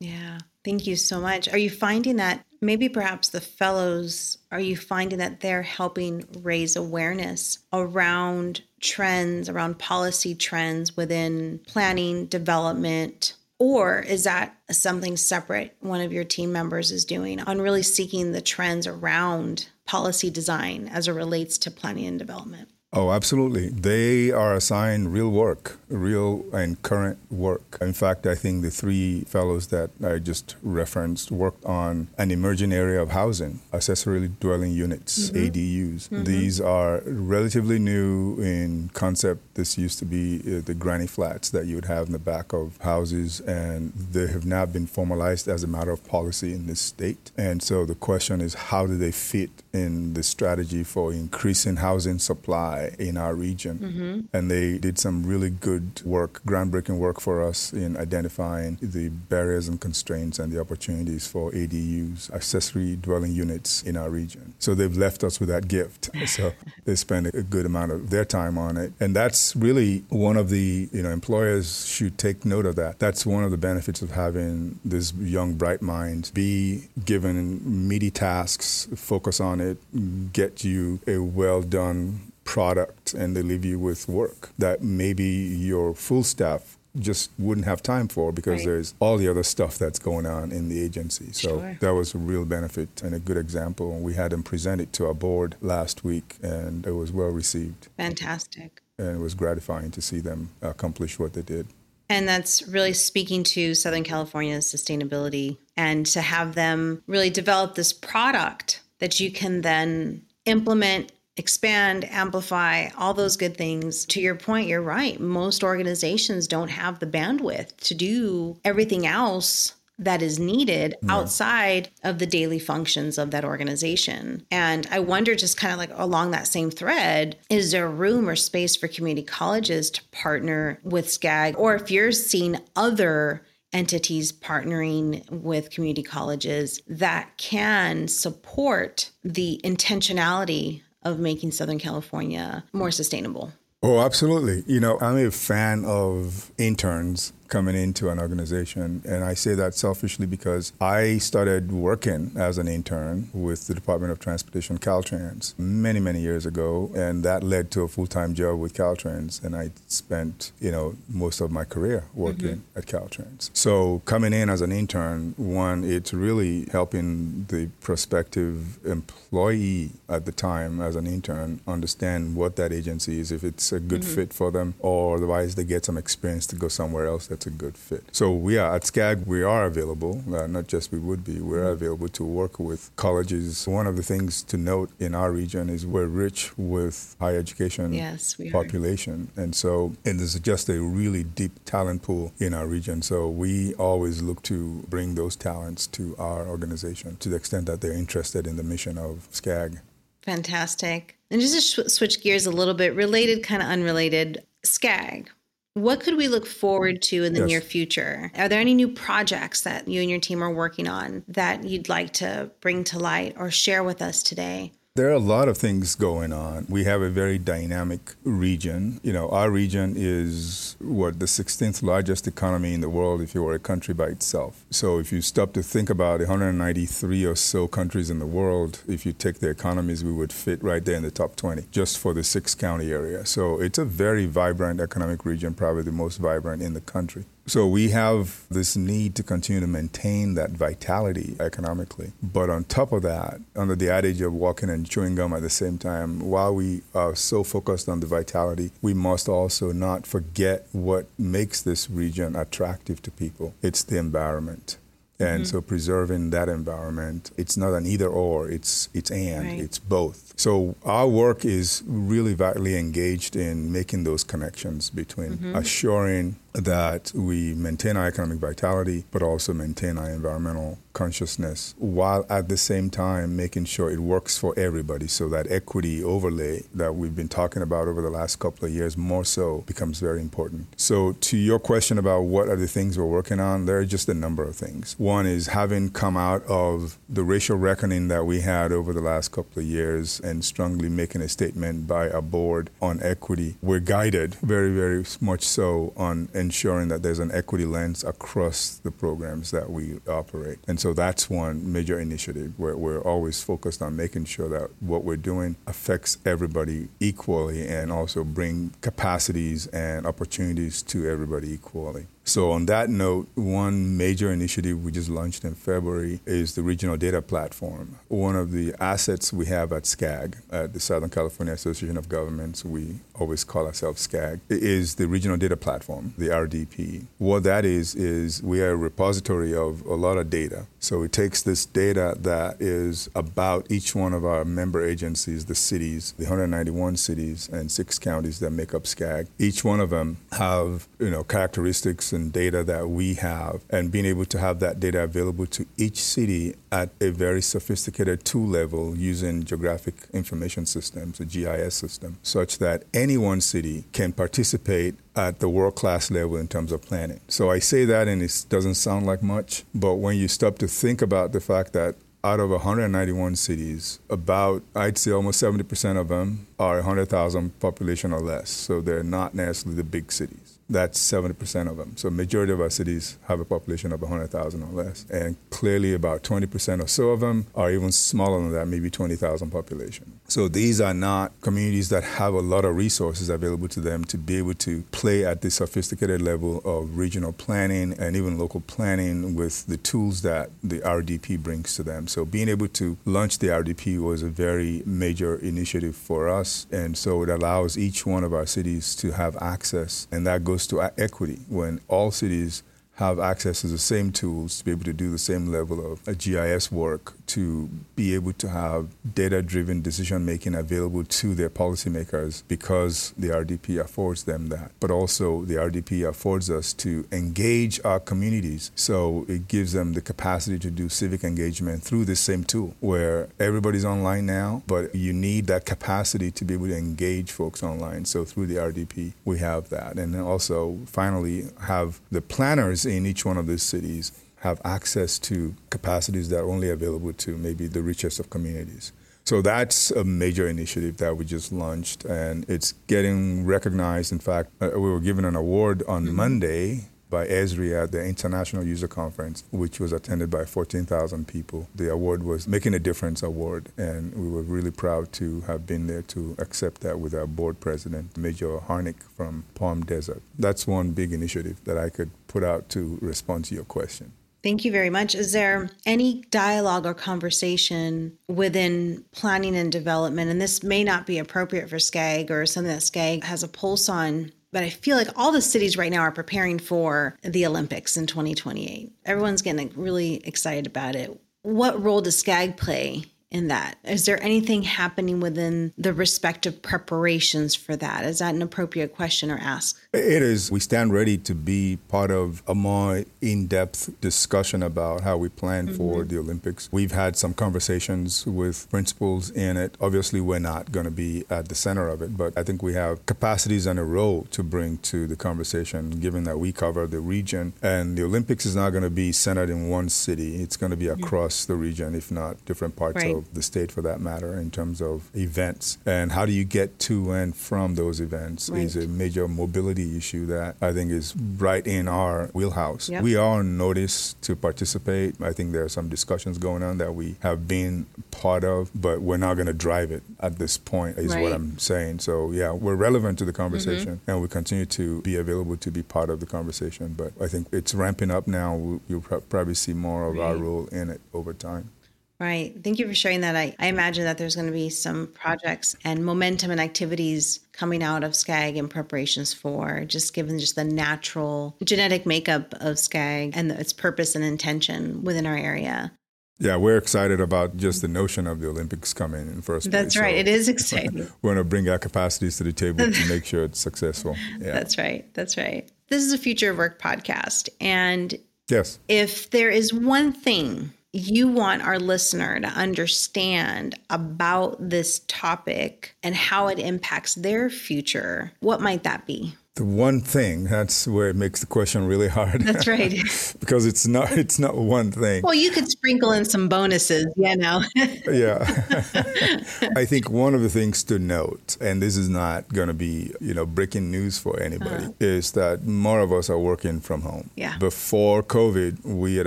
Yeah. 0.00 0.38
Thank 0.64 0.86
you 0.86 0.96
so 0.96 1.20
much. 1.20 1.48
Are 1.48 1.58
you 1.58 1.70
finding 1.70 2.16
that 2.16 2.44
maybe 2.60 2.88
perhaps 2.88 3.28
the 3.28 3.40
fellows, 3.40 4.38
are 4.50 4.60
you 4.60 4.76
finding 4.76 5.20
that 5.20 5.40
they're 5.40 5.62
helping 5.62 6.24
raise 6.42 6.74
awareness 6.74 7.60
around 7.72 8.62
trends, 8.80 9.48
around 9.48 9.78
policy 9.78 10.34
trends 10.34 10.96
within 10.96 11.60
planning, 11.66 12.26
development, 12.26 13.34
or 13.58 14.00
is 14.00 14.24
that 14.24 14.56
something 14.70 15.16
separate 15.16 15.76
one 15.80 16.00
of 16.00 16.12
your 16.12 16.24
team 16.24 16.52
members 16.52 16.90
is 16.90 17.04
doing 17.04 17.40
on 17.40 17.60
really 17.60 17.82
seeking 17.82 18.32
the 18.32 18.40
trends 18.40 18.86
around 18.86 19.68
policy 19.86 20.30
design 20.30 20.88
as 20.92 21.08
it 21.08 21.12
relates 21.12 21.56
to 21.58 21.70
planning 21.70 22.06
and 22.06 22.18
development? 22.18 22.68
Oh, 22.96 23.12
absolutely. 23.12 23.68
They 23.68 24.30
are 24.30 24.54
assigned 24.54 25.12
real 25.12 25.28
work, 25.28 25.78
real 25.90 26.46
and 26.54 26.80
current 26.80 27.18
work. 27.30 27.76
In 27.82 27.92
fact, 27.92 28.26
I 28.26 28.34
think 28.34 28.62
the 28.62 28.70
three 28.70 29.20
fellows 29.24 29.66
that 29.66 29.90
I 30.02 30.18
just 30.18 30.56
referenced 30.62 31.30
worked 31.30 31.62
on 31.66 32.08
an 32.16 32.30
emerging 32.30 32.72
area 32.72 33.02
of 33.02 33.10
housing, 33.10 33.60
accessory 33.74 34.28
dwelling 34.40 34.72
units, 34.72 35.28
mm-hmm. 35.28 35.44
ADUs. 35.44 36.08
Mm-hmm. 36.08 36.24
These 36.24 36.58
are 36.58 37.02
relatively 37.04 37.78
new 37.78 38.40
in 38.40 38.88
concept. 38.94 39.42
This 39.56 39.76
used 39.76 39.98
to 39.98 40.06
be 40.06 40.40
uh, 40.40 40.62
the 40.64 40.72
granny 40.74 41.06
flats 41.06 41.50
that 41.50 41.66
you 41.66 41.74
would 41.74 41.84
have 41.84 42.06
in 42.06 42.14
the 42.14 42.18
back 42.18 42.54
of 42.54 42.78
houses, 42.78 43.40
and 43.40 43.92
they 43.92 44.28
have 44.28 44.46
now 44.46 44.64
been 44.64 44.86
formalized 44.86 45.48
as 45.48 45.62
a 45.62 45.66
matter 45.66 45.90
of 45.90 46.02
policy 46.08 46.54
in 46.54 46.66
this 46.66 46.80
state. 46.80 47.30
And 47.36 47.62
so 47.62 47.84
the 47.84 47.94
question 47.94 48.40
is, 48.40 48.54
how 48.54 48.86
do 48.86 48.96
they 48.96 49.12
fit 49.12 49.50
in 49.74 50.14
the 50.14 50.22
strategy 50.22 50.82
for 50.82 51.12
increasing 51.12 51.76
housing 51.76 52.18
supply 52.18 52.85
in 52.98 53.16
our 53.16 53.34
region. 53.34 53.78
Mm-hmm. 53.78 54.36
And 54.36 54.50
they 54.50 54.78
did 54.78 54.98
some 54.98 55.24
really 55.24 55.50
good 55.50 56.02
work, 56.04 56.42
groundbreaking 56.44 56.98
work 56.98 57.20
for 57.20 57.42
us 57.42 57.72
in 57.72 57.96
identifying 57.96 58.78
the 58.80 59.08
barriers 59.08 59.68
and 59.68 59.80
constraints 59.80 60.38
and 60.38 60.52
the 60.52 60.60
opportunities 60.60 61.26
for 61.26 61.52
ADUs, 61.52 62.32
accessory 62.32 62.96
dwelling 62.96 63.32
units 63.32 63.82
in 63.82 63.96
our 63.96 64.10
region. 64.10 64.54
So 64.58 64.74
they've 64.74 64.96
left 64.96 65.22
us 65.22 65.40
with 65.40 65.48
that 65.48 65.68
gift. 65.68 66.10
So 66.26 66.52
they 66.84 66.96
spend 66.96 67.28
a 67.28 67.42
good 67.42 67.64
amount 67.64 67.92
of 67.92 68.10
their 68.10 68.24
time 68.24 68.58
on 68.58 68.76
it. 68.76 68.92
And 68.98 69.14
that's 69.14 69.54
really 69.54 70.04
one 70.08 70.36
of 70.36 70.50
the, 70.50 70.88
you 70.92 71.02
know, 71.02 71.10
employers 71.10 71.86
should 71.86 72.18
take 72.18 72.44
note 72.44 72.66
of 72.66 72.74
that. 72.76 72.98
That's 72.98 73.24
one 73.24 73.44
of 73.44 73.52
the 73.52 73.56
benefits 73.56 74.02
of 74.02 74.10
having 74.10 74.80
this 74.84 75.14
young, 75.14 75.54
bright 75.54 75.82
mind 75.82 76.32
be 76.34 76.88
given 77.04 77.88
meaty 77.88 78.10
tasks, 78.10 78.88
focus 78.96 79.40
on 79.40 79.60
it 79.60 79.66
it, 79.66 80.32
get 80.32 80.64
you 80.64 81.00
a 81.06 81.18
well 81.18 81.62
done 81.62 82.32
product, 82.46 83.12
and 83.12 83.36
they 83.36 83.42
leave 83.42 83.64
you 83.64 83.78
with 83.78 84.08
work 84.08 84.50
that 84.56 84.82
maybe 84.82 85.24
your 85.24 85.94
full 85.94 86.22
staff 86.22 86.78
just 86.98 87.30
wouldn't 87.38 87.66
have 87.66 87.82
time 87.82 88.08
for 88.08 88.32
because 88.32 88.60
right. 88.60 88.66
there's 88.66 88.94
all 89.00 89.18
the 89.18 89.28
other 89.28 89.42
stuff 89.42 89.76
that's 89.76 89.98
going 89.98 90.24
on 90.24 90.50
in 90.50 90.70
the 90.70 90.82
agency. 90.82 91.32
So 91.32 91.60
sure. 91.60 91.78
that 91.80 91.90
was 91.90 92.14
a 92.14 92.18
real 92.18 92.46
benefit 92.46 93.02
and 93.02 93.14
a 93.14 93.18
good 93.18 93.36
example. 93.36 93.92
And 93.92 94.02
we 94.02 94.14
had 94.14 94.30
them 94.32 94.42
present 94.42 94.80
it 94.80 94.94
to 94.94 95.06
our 95.06 95.14
board 95.14 95.56
last 95.60 96.04
week, 96.04 96.36
and 96.42 96.86
it 96.86 96.92
was 96.92 97.12
well 97.12 97.28
received. 97.28 97.88
Fantastic. 97.98 98.80
And 98.98 99.18
it 99.18 99.20
was 99.20 99.34
gratifying 99.34 99.90
to 99.90 100.00
see 100.00 100.20
them 100.20 100.50
accomplish 100.62 101.18
what 101.18 101.34
they 101.34 101.42
did. 101.42 101.66
And 102.08 102.26
that's 102.28 102.66
really 102.68 102.92
speaking 102.92 103.42
to 103.42 103.74
Southern 103.74 104.04
California's 104.04 104.72
sustainability 104.72 105.58
and 105.76 106.06
to 106.06 106.20
have 106.20 106.54
them 106.54 107.02
really 107.06 107.30
develop 107.30 107.74
this 107.74 107.92
product 107.92 108.80
that 109.00 109.20
you 109.20 109.30
can 109.30 109.60
then 109.60 110.22
implement, 110.46 111.12
expand, 111.36 112.04
amplify, 112.10 112.88
all 112.96 113.14
those 113.14 113.36
good 113.36 113.56
things. 113.56 114.04
To 114.06 114.20
your 114.20 114.34
point, 114.34 114.68
you're 114.68 114.82
right. 114.82 115.20
Most 115.20 115.62
organizations 115.62 116.46
don't 116.48 116.68
have 116.68 116.98
the 116.98 117.06
bandwidth 117.06 117.76
to 117.78 117.94
do 117.94 118.58
everything 118.64 119.06
else 119.06 119.74
that 119.98 120.20
is 120.20 120.38
needed 120.38 120.94
outside 121.08 121.88
of 122.04 122.18
the 122.18 122.26
daily 122.26 122.58
functions 122.58 123.16
of 123.16 123.30
that 123.30 123.46
organization. 123.46 124.44
And 124.50 124.86
I 124.90 124.98
wonder, 124.98 125.34
just 125.34 125.56
kind 125.56 125.72
of 125.72 125.78
like 125.78 125.90
along 125.94 126.32
that 126.32 126.46
same 126.46 126.70
thread, 126.70 127.38
is 127.48 127.70
there 127.70 127.88
room 127.88 128.28
or 128.28 128.36
space 128.36 128.76
for 128.76 128.88
community 128.88 129.26
colleges 129.26 129.90
to 129.92 130.04
partner 130.10 130.80
with 130.82 131.06
SCAG? 131.06 131.54
Or 131.56 131.74
if 131.74 131.90
you're 131.90 132.12
seeing 132.12 132.58
other 132.76 133.46
entities 133.72 134.32
partnering 134.32 135.28
with 135.30 135.70
community 135.70 136.02
colleges 136.02 136.80
that 136.86 137.30
can 137.36 138.06
support 138.08 139.10
the 139.24 139.60
intentionality 139.64 140.82
of 141.06 141.18
making 141.18 141.52
Southern 141.52 141.78
California 141.78 142.64
more 142.72 142.90
sustainable? 142.90 143.52
Oh, 143.82 144.00
absolutely. 144.00 144.64
You 144.66 144.80
know, 144.80 144.98
I'm 145.00 145.16
a 145.16 145.30
fan 145.30 145.84
of 145.84 146.50
interns 146.58 147.32
coming 147.48 147.76
into 147.76 148.08
an 148.08 148.18
organization. 148.18 149.02
And 149.04 149.24
I 149.24 149.34
say 149.34 149.54
that 149.54 149.74
selfishly 149.74 150.26
because 150.26 150.72
I 150.80 151.18
started 151.18 151.72
working 151.72 152.32
as 152.36 152.58
an 152.58 152.68
intern 152.68 153.30
with 153.32 153.66
the 153.66 153.74
Department 153.74 154.12
of 154.12 154.18
Transportation, 154.18 154.78
Caltrans, 154.78 155.58
many, 155.58 156.00
many 156.00 156.20
years 156.20 156.46
ago. 156.46 156.90
And 156.94 157.24
that 157.24 157.42
led 157.42 157.70
to 157.72 157.82
a 157.82 157.88
full 157.88 158.06
time 158.06 158.34
job 158.34 158.58
with 158.58 158.74
Caltrans. 158.74 159.42
And 159.44 159.54
I 159.54 159.70
spent, 159.86 160.52
you 160.60 160.70
know, 160.70 160.96
most 161.08 161.40
of 161.40 161.50
my 161.50 161.64
career 161.64 162.04
working 162.14 162.56
mm-hmm. 162.56 162.78
at 162.78 162.86
Caltrans. 162.86 163.50
So 163.52 164.02
coming 164.04 164.32
in 164.32 164.48
as 164.48 164.60
an 164.60 164.72
intern, 164.72 165.34
one, 165.36 165.84
it's 165.84 166.12
really 166.12 166.66
helping 166.72 167.46
the 167.48 167.68
prospective 167.80 168.84
employee 168.84 169.90
at 170.08 170.24
the 170.24 170.32
time 170.32 170.80
as 170.80 170.96
an 170.96 171.06
intern 171.06 171.60
understand 171.66 172.36
what 172.36 172.56
that 172.56 172.72
agency 172.72 173.20
is, 173.20 173.32
if 173.32 173.44
it's 173.44 173.72
a 173.72 173.80
good 173.80 174.02
mm-hmm. 174.02 174.14
fit 174.14 174.32
for 174.32 174.50
them, 174.50 174.74
or 174.80 175.16
otherwise 175.16 175.54
they 175.54 175.64
get 175.64 175.84
some 175.84 175.96
experience 175.96 176.46
to 176.46 176.56
go 176.56 176.68
somewhere 176.68 177.06
else 177.06 177.30
that's 177.36 177.46
a 177.46 177.50
good 177.50 177.76
fit. 177.76 178.02
So 178.12 178.32
we 178.32 178.56
are 178.56 178.74
at 178.74 178.82
SCAG, 178.82 179.26
we 179.26 179.42
are 179.42 179.66
available, 179.66 180.24
uh, 180.34 180.46
not 180.46 180.68
just 180.68 180.90
we 180.90 180.98
would 180.98 181.22
be, 181.22 181.40
we're 181.40 181.64
available 181.64 182.08
to 182.08 182.24
work 182.24 182.58
with 182.58 182.90
colleges. 182.96 183.68
One 183.68 183.86
of 183.86 183.96
the 183.96 184.02
things 184.02 184.42
to 184.44 184.56
note 184.56 184.90
in 184.98 185.14
our 185.14 185.30
region 185.30 185.68
is 185.68 185.86
we're 185.86 186.06
rich 186.06 186.56
with 186.56 187.14
higher 187.20 187.38
education 187.38 187.92
yes, 187.92 188.36
population. 188.50 189.28
Are. 189.36 189.42
And 189.42 189.54
so 189.54 189.94
and 190.06 190.18
there's 190.18 190.38
just 190.40 190.70
a 190.70 190.80
really 190.80 191.24
deep 191.24 191.52
talent 191.66 192.02
pool 192.02 192.32
in 192.38 192.54
our 192.54 192.66
region. 192.66 193.02
So 193.02 193.28
we 193.28 193.74
always 193.74 194.22
look 194.22 194.42
to 194.44 194.86
bring 194.88 195.14
those 195.14 195.36
talents 195.36 195.86
to 195.88 196.16
our 196.18 196.46
organization 196.46 197.16
to 197.16 197.28
the 197.28 197.36
extent 197.36 197.66
that 197.66 197.82
they're 197.82 197.92
interested 197.92 198.46
in 198.46 198.56
the 198.56 198.62
mission 198.62 198.96
of 198.96 199.28
SCAG. 199.30 199.80
Fantastic. 200.22 201.18
And 201.30 201.40
just 201.42 201.54
to 201.54 201.84
sh- 201.84 201.92
switch 201.92 202.22
gears 202.22 202.46
a 202.46 202.50
little 202.50 202.74
bit, 202.74 202.94
related, 202.94 203.42
kind 203.42 203.62
of 203.62 203.68
unrelated, 203.68 204.42
SCAG. 204.64 205.28
What 205.76 206.00
could 206.00 206.16
we 206.16 206.26
look 206.26 206.46
forward 206.46 207.02
to 207.02 207.22
in 207.22 207.34
the 207.34 207.40
yes. 207.40 207.48
near 207.48 207.60
future? 207.60 208.32
Are 208.34 208.48
there 208.48 208.60
any 208.60 208.72
new 208.72 208.88
projects 208.88 209.60
that 209.64 209.86
you 209.86 210.00
and 210.00 210.08
your 210.08 210.18
team 210.18 210.42
are 210.42 210.50
working 210.50 210.88
on 210.88 211.22
that 211.28 211.64
you'd 211.64 211.90
like 211.90 212.14
to 212.14 212.50
bring 212.62 212.82
to 212.84 212.98
light 212.98 213.34
or 213.36 213.50
share 213.50 213.84
with 213.84 214.00
us 214.00 214.22
today? 214.22 214.72
There 214.96 215.10
are 215.10 215.12
a 215.12 215.18
lot 215.18 215.48
of 215.48 215.58
things 215.58 215.94
going 215.94 216.32
on. 216.32 216.64
We 216.70 216.84
have 216.84 217.02
a 217.02 217.10
very 217.10 217.36
dynamic 217.36 218.14
region. 218.24 218.98
You 219.02 219.12
know, 219.12 219.28
our 219.28 219.50
region 219.50 219.92
is 219.94 220.74
what 220.80 221.20
the 221.20 221.26
16th 221.26 221.82
largest 221.82 222.26
economy 222.26 222.72
in 222.72 222.80
the 222.80 222.88
world 222.88 223.20
if 223.20 223.34
you 223.34 223.42
were 223.42 223.52
a 223.52 223.58
country 223.58 223.92
by 223.92 224.06
itself. 224.06 224.64
So 224.70 224.98
if 224.98 225.12
you 225.12 225.20
stop 225.20 225.52
to 225.52 225.62
think 225.62 225.90
about 225.90 226.20
193 226.20 227.26
or 227.26 227.36
so 227.36 227.68
countries 227.68 228.08
in 228.08 228.20
the 228.20 228.26
world, 228.26 228.80
if 228.88 229.04
you 229.04 229.12
take 229.12 229.40
the 229.40 229.50
economies, 229.50 230.02
we 230.02 230.14
would 230.14 230.32
fit 230.32 230.64
right 230.64 230.82
there 230.82 230.96
in 230.96 231.02
the 231.02 231.10
top 231.10 231.36
20 231.36 231.66
just 231.70 231.98
for 231.98 232.14
the 232.14 232.24
six 232.24 232.54
county 232.54 232.90
area. 232.90 233.26
So 233.26 233.60
it's 233.60 233.76
a 233.76 233.84
very 233.84 234.24
vibrant 234.24 234.80
economic 234.80 235.26
region, 235.26 235.52
probably 235.52 235.82
the 235.82 235.92
most 235.92 236.16
vibrant 236.16 236.62
in 236.62 236.72
the 236.72 236.80
country. 236.80 237.26
So 237.48 237.66
we 237.66 237.90
have 237.90 238.42
this 238.50 238.76
need 238.76 239.14
to 239.16 239.22
continue 239.22 239.60
to 239.60 239.68
maintain 239.68 240.34
that 240.34 240.50
vitality 240.50 241.36
economically. 241.38 242.12
But 242.20 242.50
on 242.50 242.64
top 242.64 242.90
of 242.90 243.02
that, 243.02 243.40
under 243.54 243.76
the 243.76 243.88
adage 243.88 244.20
of 244.20 244.32
walking 244.32 244.68
and 244.68 244.88
chewing 244.88 245.14
gum 245.14 245.32
at 245.32 245.42
the 245.42 245.50
same 245.50 245.78
time, 245.78 246.20
while 246.20 246.54
we 246.54 246.82
are 246.92 247.14
so 247.14 247.44
focused 247.44 247.88
on 247.88 248.00
the 248.00 248.06
vitality, 248.06 248.72
we 248.82 248.94
must 248.94 249.28
also 249.28 249.70
not 249.70 250.06
forget 250.06 250.66
what 250.72 251.06
makes 251.18 251.62
this 251.62 251.88
region 251.88 252.34
attractive 252.34 253.00
to 253.02 253.12
people. 253.12 253.54
It's 253.62 253.84
the 253.84 253.98
environment. 253.98 254.78
And 255.18 255.44
mm-hmm. 255.44 255.56
so 255.56 255.62
preserving 255.62 256.30
that 256.30 256.48
environment, 256.48 257.30
it's 257.38 257.56
not 257.56 257.72
an 257.72 257.86
either 257.86 258.08
or, 258.08 258.50
it's 258.50 258.90
it's 258.92 259.10
and, 259.10 259.46
right. 259.46 259.60
it's 259.60 259.78
both. 259.78 260.34
So 260.36 260.74
our 260.84 261.08
work 261.08 261.44
is 261.44 261.82
really 261.86 262.34
vitally 262.34 262.76
engaged 262.76 263.34
in 263.34 263.72
making 263.72 264.04
those 264.04 264.24
connections 264.24 264.90
between 264.90 265.38
mm-hmm. 265.38 265.56
assuring 265.56 266.36
that 266.56 267.12
we 267.14 267.54
maintain 267.54 267.96
our 267.96 268.06
economic 268.06 268.38
vitality, 268.38 269.04
but 269.10 269.22
also 269.22 269.52
maintain 269.52 269.98
our 269.98 270.10
environmental 270.10 270.78
consciousness, 270.96 271.74
while 271.76 272.24
at 272.30 272.48
the 272.48 272.56
same 272.56 272.88
time 272.88 273.36
making 273.36 273.66
sure 273.66 273.90
it 273.90 274.00
works 274.00 274.38
for 274.38 274.58
everybody. 274.58 275.06
So 275.06 275.28
that 275.28 275.46
equity 275.50 276.02
overlay 276.02 276.62
that 276.74 276.94
we've 276.96 277.14
been 277.14 277.28
talking 277.28 277.60
about 277.60 277.86
over 277.86 278.00
the 278.00 278.08
last 278.08 278.36
couple 278.36 278.64
of 278.64 278.72
years 278.72 278.96
more 278.96 279.24
so 279.24 279.62
becomes 279.66 280.00
very 280.00 280.22
important. 280.22 280.68
So, 280.80 281.12
to 281.12 281.36
your 281.36 281.58
question 281.58 281.98
about 281.98 282.22
what 282.22 282.48
are 282.48 282.56
the 282.56 282.66
things 282.66 282.96
we're 282.96 283.04
working 283.04 283.40
on, 283.40 283.66
there 283.66 283.78
are 283.78 283.84
just 283.84 284.08
a 284.08 284.14
number 284.14 284.42
of 284.42 284.56
things. 284.56 284.94
One 284.98 285.26
is 285.26 285.48
having 285.48 285.90
come 285.90 286.16
out 286.16 286.42
of 286.44 286.98
the 287.08 287.22
racial 287.22 287.58
reckoning 287.58 288.08
that 288.08 288.24
we 288.24 288.40
had 288.40 288.72
over 288.72 288.94
the 288.94 289.02
last 289.02 289.32
couple 289.32 289.60
of 289.60 289.68
years 289.68 290.18
and 290.20 290.42
strongly 290.44 290.88
making 290.88 291.20
a 291.20 291.28
statement 291.28 291.86
by 291.86 292.06
a 292.06 292.22
board 292.22 292.70
on 292.80 293.02
equity. 293.02 293.56
We're 293.60 293.80
guided 293.80 294.36
very, 294.36 294.70
very 294.70 295.04
much 295.20 295.42
so 295.42 295.92
on 295.96 296.30
ensuring 296.46 296.88
that 296.88 297.02
there's 297.02 297.18
an 297.18 297.32
equity 297.32 297.64
lens 297.64 298.04
across 298.04 298.78
the 298.78 298.90
programs 298.90 299.50
that 299.50 299.68
we 299.68 299.98
operate. 300.08 300.58
And 300.68 300.78
so 300.78 300.92
that's 300.92 301.28
one 301.28 301.72
major 301.72 301.98
initiative 301.98 302.52
where 302.56 302.76
we're 302.76 303.02
always 303.02 303.42
focused 303.42 303.82
on 303.82 303.96
making 303.96 304.26
sure 304.26 304.48
that 304.48 304.70
what 304.80 305.02
we're 305.04 305.24
doing 305.32 305.56
affects 305.66 306.18
everybody 306.24 306.88
equally 307.00 307.66
and 307.66 307.90
also 307.90 308.22
bring 308.22 308.72
capacities 308.80 309.66
and 309.68 310.06
opportunities 310.06 310.82
to 310.82 311.08
everybody 311.08 311.52
equally. 311.52 312.06
So, 312.28 312.50
on 312.50 312.66
that 312.66 312.90
note, 312.90 313.28
one 313.36 313.96
major 313.96 314.32
initiative 314.32 314.82
we 314.82 314.90
just 314.90 315.08
launched 315.08 315.44
in 315.44 315.54
February 315.54 316.18
is 316.26 316.56
the 316.56 316.62
Regional 316.62 316.96
Data 316.96 317.22
Platform. 317.22 318.00
One 318.08 318.34
of 318.34 318.50
the 318.50 318.74
assets 318.80 319.32
we 319.32 319.46
have 319.46 319.72
at 319.72 319.84
SCAG, 319.84 320.34
at 320.50 320.72
the 320.72 320.80
Southern 320.80 321.08
California 321.08 321.54
Association 321.54 321.96
of 321.96 322.08
Governments, 322.08 322.64
we 322.64 322.96
always 323.14 323.44
call 323.44 323.66
ourselves 323.66 324.04
SCAG, 324.08 324.40
is 324.48 324.96
the 324.96 325.06
Regional 325.06 325.36
Data 325.36 325.56
Platform, 325.56 326.14
the 326.18 326.26
RDP. 326.26 327.06
What 327.18 327.44
that 327.44 327.64
is, 327.64 327.94
is 327.94 328.42
we 328.42 328.60
are 328.60 328.70
a 328.70 328.76
repository 328.76 329.54
of 329.54 329.86
a 329.86 329.94
lot 329.94 330.18
of 330.18 330.28
data. 330.28 330.66
So, 330.80 331.04
it 331.04 331.12
takes 331.12 331.42
this 331.42 331.64
data 331.64 332.16
that 332.18 332.60
is 332.60 333.08
about 333.14 333.70
each 333.70 333.94
one 333.94 334.12
of 334.12 334.24
our 334.24 334.44
member 334.44 334.84
agencies, 334.84 335.44
the 335.44 335.54
cities, 335.54 336.12
the 336.18 336.24
191 336.24 336.96
cities 336.96 337.48
and 337.48 337.70
six 337.70 338.00
counties 338.00 338.40
that 338.40 338.50
make 338.50 338.74
up 338.74 338.82
SCAG. 338.82 339.28
Each 339.38 339.62
one 339.62 339.78
of 339.78 339.90
them 339.90 340.16
have, 340.32 340.88
you 340.98 341.10
know, 341.10 341.22
characteristics 341.22 342.15
and 342.16 342.32
data 342.32 342.64
that 342.64 342.88
we 342.88 343.14
have, 343.14 343.62
and 343.70 343.92
being 343.92 344.06
able 344.06 344.24
to 344.24 344.38
have 344.38 344.58
that 344.60 344.80
data 344.80 345.02
available 345.02 345.46
to 345.46 345.64
each 345.76 346.02
city 346.02 346.56
at 346.72 346.90
a 347.00 347.10
very 347.10 347.40
sophisticated 347.40 348.24
tool 348.24 348.48
level 348.48 348.96
using 348.96 349.44
geographic 349.44 349.94
information 350.12 350.66
systems, 350.66 351.20
a 351.20 351.24
GIS 351.24 351.74
system, 351.74 352.18
such 352.22 352.58
that 352.58 352.82
any 352.92 353.16
one 353.16 353.40
city 353.40 353.84
can 353.92 354.12
participate 354.12 354.96
at 355.14 355.38
the 355.38 355.48
world 355.48 355.76
class 355.76 356.10
level 356.10 356.36
in 356.36 356.48
terms 356.48 356.72
of 356.72 356.82
planning. 356.82 357.20
So 357.28 357.50
I 357.50 357.60
say 357.60 357.84
that 357.84 358.08
and 358.08 358.22
it 358.22 358.46
doesn't 358.48 358.74
sound 358.74 359.06
like 359.06 359.22
much, 359.22 359.64
but 359.74 359.94
when 359.94 360.16
you 360.16 360.28
stop 360.28 360.58
to 360.58 360.66
think 360.66 361.00
about 361.02 361.32
the 361.32 361.40
fact 361.40 361.72
that 361.74 361.94
out 362.24 362.40
of 362.40 362.50
191 362.50 363.36
cities, 363.36 364.00
about, 364.10 364.62
I'd 364.74 364.98
say 364.98 365.12
almost 365.12 365.40
70% 365.40 365.96
of 365.96 366.08
them 366.08 366.48
are 366.58 366.76
100,000 366.76 367.60
population 367.60 368.12
or 368.12 368.20
less. 368.20 368.50
So 368.50 368.80
they're 368.80 369.04
not 369.04 369.34
necessarily 369.34 369.76
the 369.76 369.84
big 369.84 370.10
cities. 370.10 370.45
That's 370.68 370.98
70% 370.98 371.70
of 371.70 371.76
them. 371.76 371.96
So 371.96 372.10
majority 372.10 372.52
of 372.52 372.60
our 372.60 372.70
cities 372.70 373.18
have 373.28 373.38
a 373.38 373.44
population 373.44 373.92
of 373.92 374.02
100,000 374.02 374.62
or 374.62 374.82
less. 374.84 375.06
And 375.10 375.36
clearly 375.50 375.94
about 375.94 376.22
20% 376.22 376.82
or 376.82 376.88
so 376.88 377.10
of 377.10 377.20
them 377.20 377.46
are 377.54 377.70
even 377.70 377.92
smaller 377.92 378.42
than 378.42 378.52
that, 378.52 378.66
maybe 378.66 378.90
20,000 378.90 379.50
population. 379.50 380.18
So 380.28 380.48
these 380.48 380.80
are 380.80 380.94
not 380.94 381.40
communities 381.40 381.88
that 381.90 382.02
have 382.02 382.34
a 382.34 382.40
lot 382.40 382.64
of 382.64 382.74
resources 382.74 383.28
available 383.28 383.68
to 383.68 383.80
them 383.80 384.04
to 384.06 384.18
be 384.18 384.38
able 384.38 384.54
to 384.54 384.82
play 384.90 385.24
at 385.24 385.40
the 385.40 385.50
sophisticated 385.50 386.20
level 386.20 386.60
of 386.64 386.98
regional 386.98 387.32
planning 387.32 387.94
and 387.96 388.16
even 388.16 388.36
local 388.36 388.60
planning 388.60 389.36
with 389.36 389.66
the 389.66 389.76
tools 389.76 390.22
that 390.22 390.50
the 390.64 390.80
RDP 390.80 391.38
brings 391.38 391.76
to 391.76 391.84
them. 391.84 392.08
So 392.08 392.24
being 392.24 392.48
able 392.48 392.68
to 392.68 392.96
launch 393.04 393.38
the 393.38 393.48
RDP 393.48 394.02
was 394.02 394.24
a 394.24 394.28
very 394.28 394.82
major 394.84 395.36
initiative 395.36 395.94
for 395.94 396.28
us. 396.28 396.66
And 396.72 396.98
so 396.98 397.22
it 397.22 397.28
allows 397.28 397.78
each 397.78 398.04
one 398.04 398.24
of 398.24 398.34
our 398.34 398.46
cities 398.46 398.96
to 398.96 399.12
have 399.12 399.36
access. 399.40 400.08
And 400.10 400.26
that 400.26 400.42
goes 400.42 400.55
to 400.68 400.80
equity 400.96 401.40
when 401.48 401.80
all 401.88 402.10
cities 402.10 402.62
have 402.96 403.18
access 403.18 403.60
to 403.60 403.66
the 403.66 403.78
same 403.78 404.10
tools 404.10 404.58
to 404.58 404.64
be 404.64 404.70
able 404.70 404.84
to 404.84 404.92
do 404.92 405.10
the 405.10 405.18
same 405.18 405.52
level 405.52 405.92
of 405.92 406.06
uh, 406.08 406.12
GIS 406.16 406.72
work 406.72 407.12
to 407.26 407.68
be 407.94 408.14
able 408.14 408.32
to 408.32 408.48
have 408.48 408.88
data 409.14 409.42
driven 409.42 409.82
decision 409.82 410.24
making 410.24 410.54
available 410.54 411.04
to 411.04 411.34
their 411.34 411.50
policymakers 411.50 412.42
because 412.48 413.12
the 413.18 413.28
RDP 413.28 413.78
affords 413.78 414.24
them 414.24 414.48
that. 414.48 414.70
But 414.80 414.90
also, 414.90 415.42
the 415.42 415.54
RDP 415.54 416.08
affords 416.08 416.48
us 416.48 416.72
to 416.74 417.06
engage 417.12 417.80
our 417.84 418.00
communities. 418.00 418.70
So 418.74 419.26
it 419.28 419.46
gives 419.46 419.72
them 419.72 419.92
the 419.92 420.00
capacity 420.00 420.58
to 420.60 420.70
do 420.70 420.88
civic 420.88 421.22
engagement 421.22 421.82
through 421.82 422.06
this 422.06 422.20
same 422.20 422.44
tool 422.44 422.74
where 422.80 423.28
everybody's 423.38 423.84
online 423.84 424.24
now, 424.24 424.62
but 424.66 424.94
you 424.94 425.12
need 425.12 425.48
that 425.48 425.66
capacity 425.66 426.30
to 426.30 426.44
be 426.44 426.54
able 426.54 426.68
to 426.68 426.76
engage 426.76 427.30
folks 427.30 427.62
online. 427.62 428.06
So 428.06 428.24
through 428.24 428.46
the 428.46 428.56
RDP, 428.56 429.12
we 429.24 429.38
have 429.38 429.68
that. 429.68 429.98
And 429.98 430.16
also, 430.16 430.78
finally, 430.86 431.48
have 431.60 432.00
the 432.10 432.22
planners 432.22 432.85
in 432.86 433.06
each 433.06 433.24
one 433.24 433.36
of 433.36 433.46
these 433.46 433.62
cities 433.62 434.12
have 434.40 434.60
access 434.64 435.18
to 435.18 435.54
capacities 435.70 436.28
that 436.28 436.40
are 436.40 436.50
only 436.50 436.70
available 436.70 437.12
to 437.12 437.36
maybe 437.36 437.66
the 437.66 437.82
richest 437.82 438.20
of 438.20 438.30
communities. 438.30 438.92
So 439.24 439.42
that's 439.42 439.90
a 439.90 440.04
major 440.04 440.46
initiative 440.46 440.98
that 440.98 441.16
we 441.16 441.24
just 441.24 441.50
launched, 441.50 442.04
and 442.04 442.48
it's 442.48 442.72
getting 442.86 443.44
recognized. 443.44 444.12
In 444.12 444.20
fact, 444.20 444.50
uh, 444.60 444.70
we 444.74 444.88
were 444.88 445.00
given 445.00 445.24
an 445.24 445.34
award 445.34 445.82
on 445.88 446.04
mm-hmm. 446.04 446.14
Monday 446.14 446.88
by 447.08 447.26
Esri 447.26 447.80
at 447.80 447.92
the 447.92 448.04
International 448.04 448.64
User 448.64 448.88
Conference, 448.88 449.44
which 449.50 449.78
was 449.80 449.92
attended 449.92 450.30
by 450.30 450.44
14,000 450.44 451.28
people. 451.28 451.68
The 451.74 451.90
award 451.90 452.22
was 452.22 452.48
Making 452.48 452.74
a 452.74 452.78
Difference 452.78 453.22
Award, 453.22 453.68
and 453.76 454.14
we 454.14 454.28
were 454.28 454.42
really 454.42 454.70
proud 454.70 455.12
to 455.14 455.42
have 455.42 455.66
been 455.66 455.86
there 455.86 456.02
to 456.02 456.34
accept 456.38 456.80
that 456.82 457.00
with 457.00 457.14
our 457.14 457.26
board 457.26 457.60
president, 457.60 458.16
Major 458.16 458.58
Harnik 458.58 459.02
from 459.16 459.44
Palm 459.54 459.82
Desert. 459.82 460.22
That's 460.38 460.66
one 460.66 460.90
big 460.90 461.12
initiative 461.12 461.62
that 461.64 461.78
I 461.78 461.90
could 461.90 462.10
put 462.26 462.42
out 462.42 462.68
to 462.70 462.98
respond 463.00 463.44
to 463.46 463.54
your 463.54 463.64
question. 463.64 464.12
Thank 464.42 464.64
you 464.64 464.70
very 464.70 464.90
much. 464.90 465.16
Is 465.16 465.32
there 465.32 465.70
any 465.84 466.22
dialogue 466.30 466.86
or 466.86 466.94
conversation 466.94 468.16
within 468.28 469.04
planning 469.10 469.56
and 469.56 469.72
development? 469.72 470.30
And 470.30 470.40
this 470.40 470.62
may 470.62 470.84
not 470.84 471.04
be 471.04 471.18
appropriate 471.18 471.68
for 471.68 471.78
SCAG 471.78 472.30
or 472.30 472.46
something 472.46 472.72
that 472.72 472.82
SCAG 472.82 473.24
has 473.24 473.42
a 473.42 473.48
pulse 473.48 473.88
on, 473.88 474.30
but 474.56 474.64
I 474.64 474.70
feel 474.70 474.96
like 474.96 475.10
all 475.16 475.32
the 475.32 475.42
cities 475.42 475.76
right 475.76 475.92
now 475.92 476.00
are 476.00 476.10
preparing 476.10 476.58
for 476.58 477.18
the 477.20 477.44
Olympics 477.44 477.98
in 477.98 478.06
2028. 478.06 478.90
Everyone's 479.04 479.42
getting 479.42 479.70
really 479.76 480.26
excited 480.26 480.66
about 480.66 480.96
it. 480.96 481.14
What 481.42 481.84
role 481.84 482.00
does 482.00 482.22
SCAG 482.22 482.56
play 482.56 483.04
in 483.30 483.48
that? 483.48 483.76
Is 483.84 484.06
there 484.06 484.22
anything 484.22 484.62
happening 484.62 485.20
within 485.20 485.72
the 485.76 485.92
respective 485.92 486.62
preparations 486.62 487.54
for 487.54 487.74
that? 487.76 488.04
Is 488.04 488.20
that 488.20 488.34
an 488.34 488.42
appropriate 488.42 488.94
question 488.94 489.30
or 489.30 489.38
ask? 489.38 489.78
It 489.92 490.22
is. 490.22 490.50
We 490.50 490.60
stand 490.60 490.92
ready 490.92 491.18
to 491.18 491.34
be 491.34 491.78
part 491.88 492.10
of 492.10 492.42
a 492.46 492.54
more 492.54 493.04
in 493.20 493.46
depth 493.46 494.00
discussion 494.00 494.62
about 494.62 495.00
how 495.00 495.16
we 495.16 495.28
plan 495.28 495.66
mm-hmm. 495.66 495.76
for 495.76 496.04
the 496.04 496.18
Olympics. 496.18 496.68
We've 496.70 496.92
had 496.92 497.16
some 497.16 497.34
conversations 497.34 498.24
with 498.26 498.70
principals 498.70 499.30
in 499.30 499.56
it. 499.56 499.76
Obviously, 499.80 500.20
we're 500.20 500.38
not 500.38 500.70
going 500.70 500.84
to 500.84 500.92
be 500.92 501.24
at 501.28 501.48
the 501.48 501.54
center 501.54 501.88
of 501.88 502.02
it, 502.02 502.16
but 502.16 502.36
I 502.38 502.44
think 502.44 502.62
we 502.62 502.74
have 502.74 503.04
capacities 503.06 503.66
and 503.66 503.78
a 503.78 503.84
role 503.84 504.26
to 504.30 504.42
bring 504.44 504.78
to 504.78 505.06
the 505.06 505.16
conversation, 505.16 505.90
given 505.90 506.24
that 506.24 506.38
we 506.38 506.52
cover 506.52 506.86
the 506.86 507.00
region. 507.00 507.54
And 507.60 507.98
the 507.98 508.04
Olympics 508.04 508.46
is 508.46 508.54
not 508.54 508.70
going 508.70 508.84
to 508.84 508.90
be 508.90 509.10
centered 509.10 509.50
in 509.50 509.68
one 509.68 509.88
city, 509.88 510.36
it's 510.42 510.56
going 510.56 510.70
to 510.70 510.76
be 510.76 510.88
across 510.88 511.44
the 511.44 511.56
region, 511.56 511.94
if 511.94 512.12
not 512.12 512.42
different 512.44 512.76
parts 512.76 513.02
right. 513.02 513.15
of 513.15 513.15
of 513.16 513.34
the 513.34 513.42
state 513.42 513.72
for 513.72 513.82
that 513.82 514.00
matter 514.00 514.38
in 514.38 514.50
terms 514.50 514.80
of 514.80 515.10
events. 515.14 515.78
And 515.86 516.12
how 516.12 516.26
do 516.26 516.32
you 516.32 516.44
get 516.44 516.78
to 516.80 517.12
and 517.12 517.34
from 517.34 517.74
those 517.74 518.00
events 518.00 518.48
right. 518.48 518.62
is 518.62 518.76
a 518.76 518.86
major 518.86 519.28
mobility 519.28 519.96
issue 519.96 520.26
that 520.26 520.56
I 520.60 520.72
think 520.72 520.90
is 520.90 521.14
right 521.16 521.66
in 521.66 521.88
our 521.88 522.28
wheelhouse. 522.32 522.88
Yep. 522.88 523.02
We 523.02 523.16
are 523.16 523.38
on 523.38 523.56
notice 523.56 524.14
to 524.22 524.36
participate. 524.36 525.20
I 525.20 525.32
think 525.32 525.52
there 525.52 525.64
are 525.64 525.68
some 525.68 525.88
discussions 525.88 526.38
going 526.38 526.62
on 526.62 526.78
that 526.78 526.94
we 526.94 527.16
have 527.20 527.48
been 527.48 527.86
part 528.10 528.44
of, 528.44 528.70
but 528.74 529.02
we're 529.02 529.16
not 529.16 529.34
going 529.34 529.46
to 529.46 529.52
drive 529.52 529.90
it 529.90 530.02
at 530.20 530.38
this 530.38 530.58
point, 530.58 530.98
is 530.98 531.14
right. 531.14 531.22
what 531.22 531.32
I'm 531.32 531.58
saying. 531.58 532.00
So, 532.00 532.30
yeah, 532.30 532.52
we're 532.52 532.74
relevant 532.74 533.18
to 533.18 533.24
the 533.24 533.32
conversation 533.32 533.96
mm-hmm. 533.96 534.10
and 534.10 534.22
we 534.22 534.28
continue 534.28 534.66
to 534.66 535.02
be 535.02 535.16
available 535.16 535.56
to 535.56 535.70
be 535.70 535.82
part 535.82 536.10
of 536.10 536.20
the 536.20 536.26
conversation. 536.26 536.94
But 536.96 537.12
I 537.20 537.28
think 537.28 537.48
it's 537.52 537.74
ramping 537.74 538.10
up 538.10 538.26
now. 538.26 538.80
You'll 538.88 539.00
probably 539.00 539.54
see 539.54 539.74
more 539.74 540.08
of 540.08 540.16
right. 540.16 540.26
our 540.26 540.36
role 540.36 540.66
in 540.68 540.90
it 540.90 541.00
over 541.12 541.32
time. 541.32 541.70
Right. 542.18 542.54
Thank 542.64 542.78
you 542.78 542.86
for 542.86 542.94
sharing 542.94 543.20
that. 543.20 543.36
I, 543.36 543.54
I 543.58 543.66
imagine 543.66 544.04
that 544.04 544.16
there's 544.16 544.34
going 544.34 544.46
to 544.46 544.52
be 544.52 544.70
some 544.70 545.08
projects 545.08 545.76
and 545.84 546.04
momentum 546.04 546.50
and 546.50 546.60
activities 546.60 547.40
coming 547.52 547.82
out 547.82 548.04
of 548.04 548.12
SCAG 548.12 548.56
in 548.56 548.68
preparations 548.68 549.34
for 549.34 549.84
just 549.84 550.14
given 550.14 550.38
just 550.38 550.56
the 550.56 550.64
natural 550.64 551.56
genetic 551.62 552.06
makeup 552.06 552.54
of 552.54 552.76
SCAG 552.76 553.32
and 553.34 553.50
its 553.52 553.74
purpose 553.74 554.14
and 554.14 554.24
intention 554.24 555.04
within 555.04 555.26
our 555.26 555.36
area. 555.36 555.92
Yeah, 556.38 556.56
we're 556.56 556.76
excited 556.76 557.20
about 557.20 557.56
just 557.56 557.80
the 557.80 557.88
notion 557.88 558.26
of 558.26 558.40
the 558.40 558.48
Olympics 558.48 558.92
coming 558.92 559.28
in 559.28 559.40
first 559.40 559.70
That's 559.70 559.94
place. 559.94 560.02
right. 560.02 560.16
So 560.16 560.20
it 560.20 560.28
is 560.28 560.48
exciting. 560.48 561.10
we're 561.22 561.34
going 561.34 561.36
to 561.36 561.44
bring 561.44 561.68
our 561.68 561.78
capacities 561.78 562.36
to 562.38 562.44
the 562.44 562.52
table 562.52 562.90
to 562.90 563.06
make 563.08 563.24
sure 563.24 563.44
it's 563.44 563.60
successful. 563.60 564.16
Yeah. 564.38 564.52
That's 564.52 564.76
right. 564.76 565.12
That's 565.14 565.36
right. 565.36 565.70
This 565.88 566.02
is 566.02 566.12
a 566.12 566.18
Future 566.18 566.50
of 566.50 566.58
Work 566.58 566.80
podcast. 566.80 567.48
And 567.60 568.14
yes, 568.50 568.78
if 568.88 569.30
there 569.30 569.50
is 569.50 569.72
one 569.72 570.12
thing 570.12 570.72
you 570.96 571.28
want 571.28 571.62
our 571.62 571.78
listener 571.78 572.40
to 572.40 572.48
understand 572.48 573.78
about 573.90 574.56
this 574.58 575.00
topic 575.08 575.94
and 576.02 576.14
how 576.14 576.48
it 576.48 576.58
impacts 576.58 577.14
their 577.14 577.50
future, 577.50 578.32
what 578.40 578.60
might 578.60 578.84
that 578.84 579.06
be? 579.06 579.34
The 579.56 579.64
one 579.64 580.02
thing 580.02 580.44
that's 580.44 580.86
where 580.86 581.08
it 581.08 581.16
makes 581.16 581.40
the 581.40 581.46
question 581.46 581.86
really 581.86 582.08
hard. 582.08 582.42
That's 582.42 582.66
right. 582.66 583.02
Because 583.40 583.66
it's 583.66 583.86
not 583.86 584.12
it's 584.12 584.38
not 584.38 584.54
one 584.56 584.92
thing. 584.92 585.22
Well 585.22 585.34
you 585.34 585.50
could 585.50 585.68
sprinkle 585.68 586.12
in 586.12 586.24
some 586.24 586.48
bonuses 586.48 587.06
you 587.16 587.36
know. 587.36 587.62
Yeah. 588.06 588.38
I 589.76 589.84
think 589.84 590.10
one 590.10 590.34
of 590.34 590.42
the 590.42 590.48
things 590.48 590.84
to 590.84 590.98
note 590.98 591.56
and 591.60 591.82
this 591.82 591.96
is 591.96 592.08
not 592.08 592.48
going 592.48 592.68
to 592.68 592.74
be 592.74 593.12
you 593.20 593.34
know 593.34 593.46
breaking 593.46 593.90
news 593.90 594.18
for 594.18 594.38
anybody 594.40 594.84
uh-huh. 594.86 594.92
is 595.00 595.32
that 595.32 595.64
more 595.64 596.00
of 596.00 596.12
us 596.12 596.28
are 596.28 596.38
working 596.38 596.80
from 596.80 597.02
home. 597.02 597.30
Yeah. 597.36 597.56
Before 597.58 598.22
covid 598.22 598.84
we 598.84 599.16
had 599.16 599.26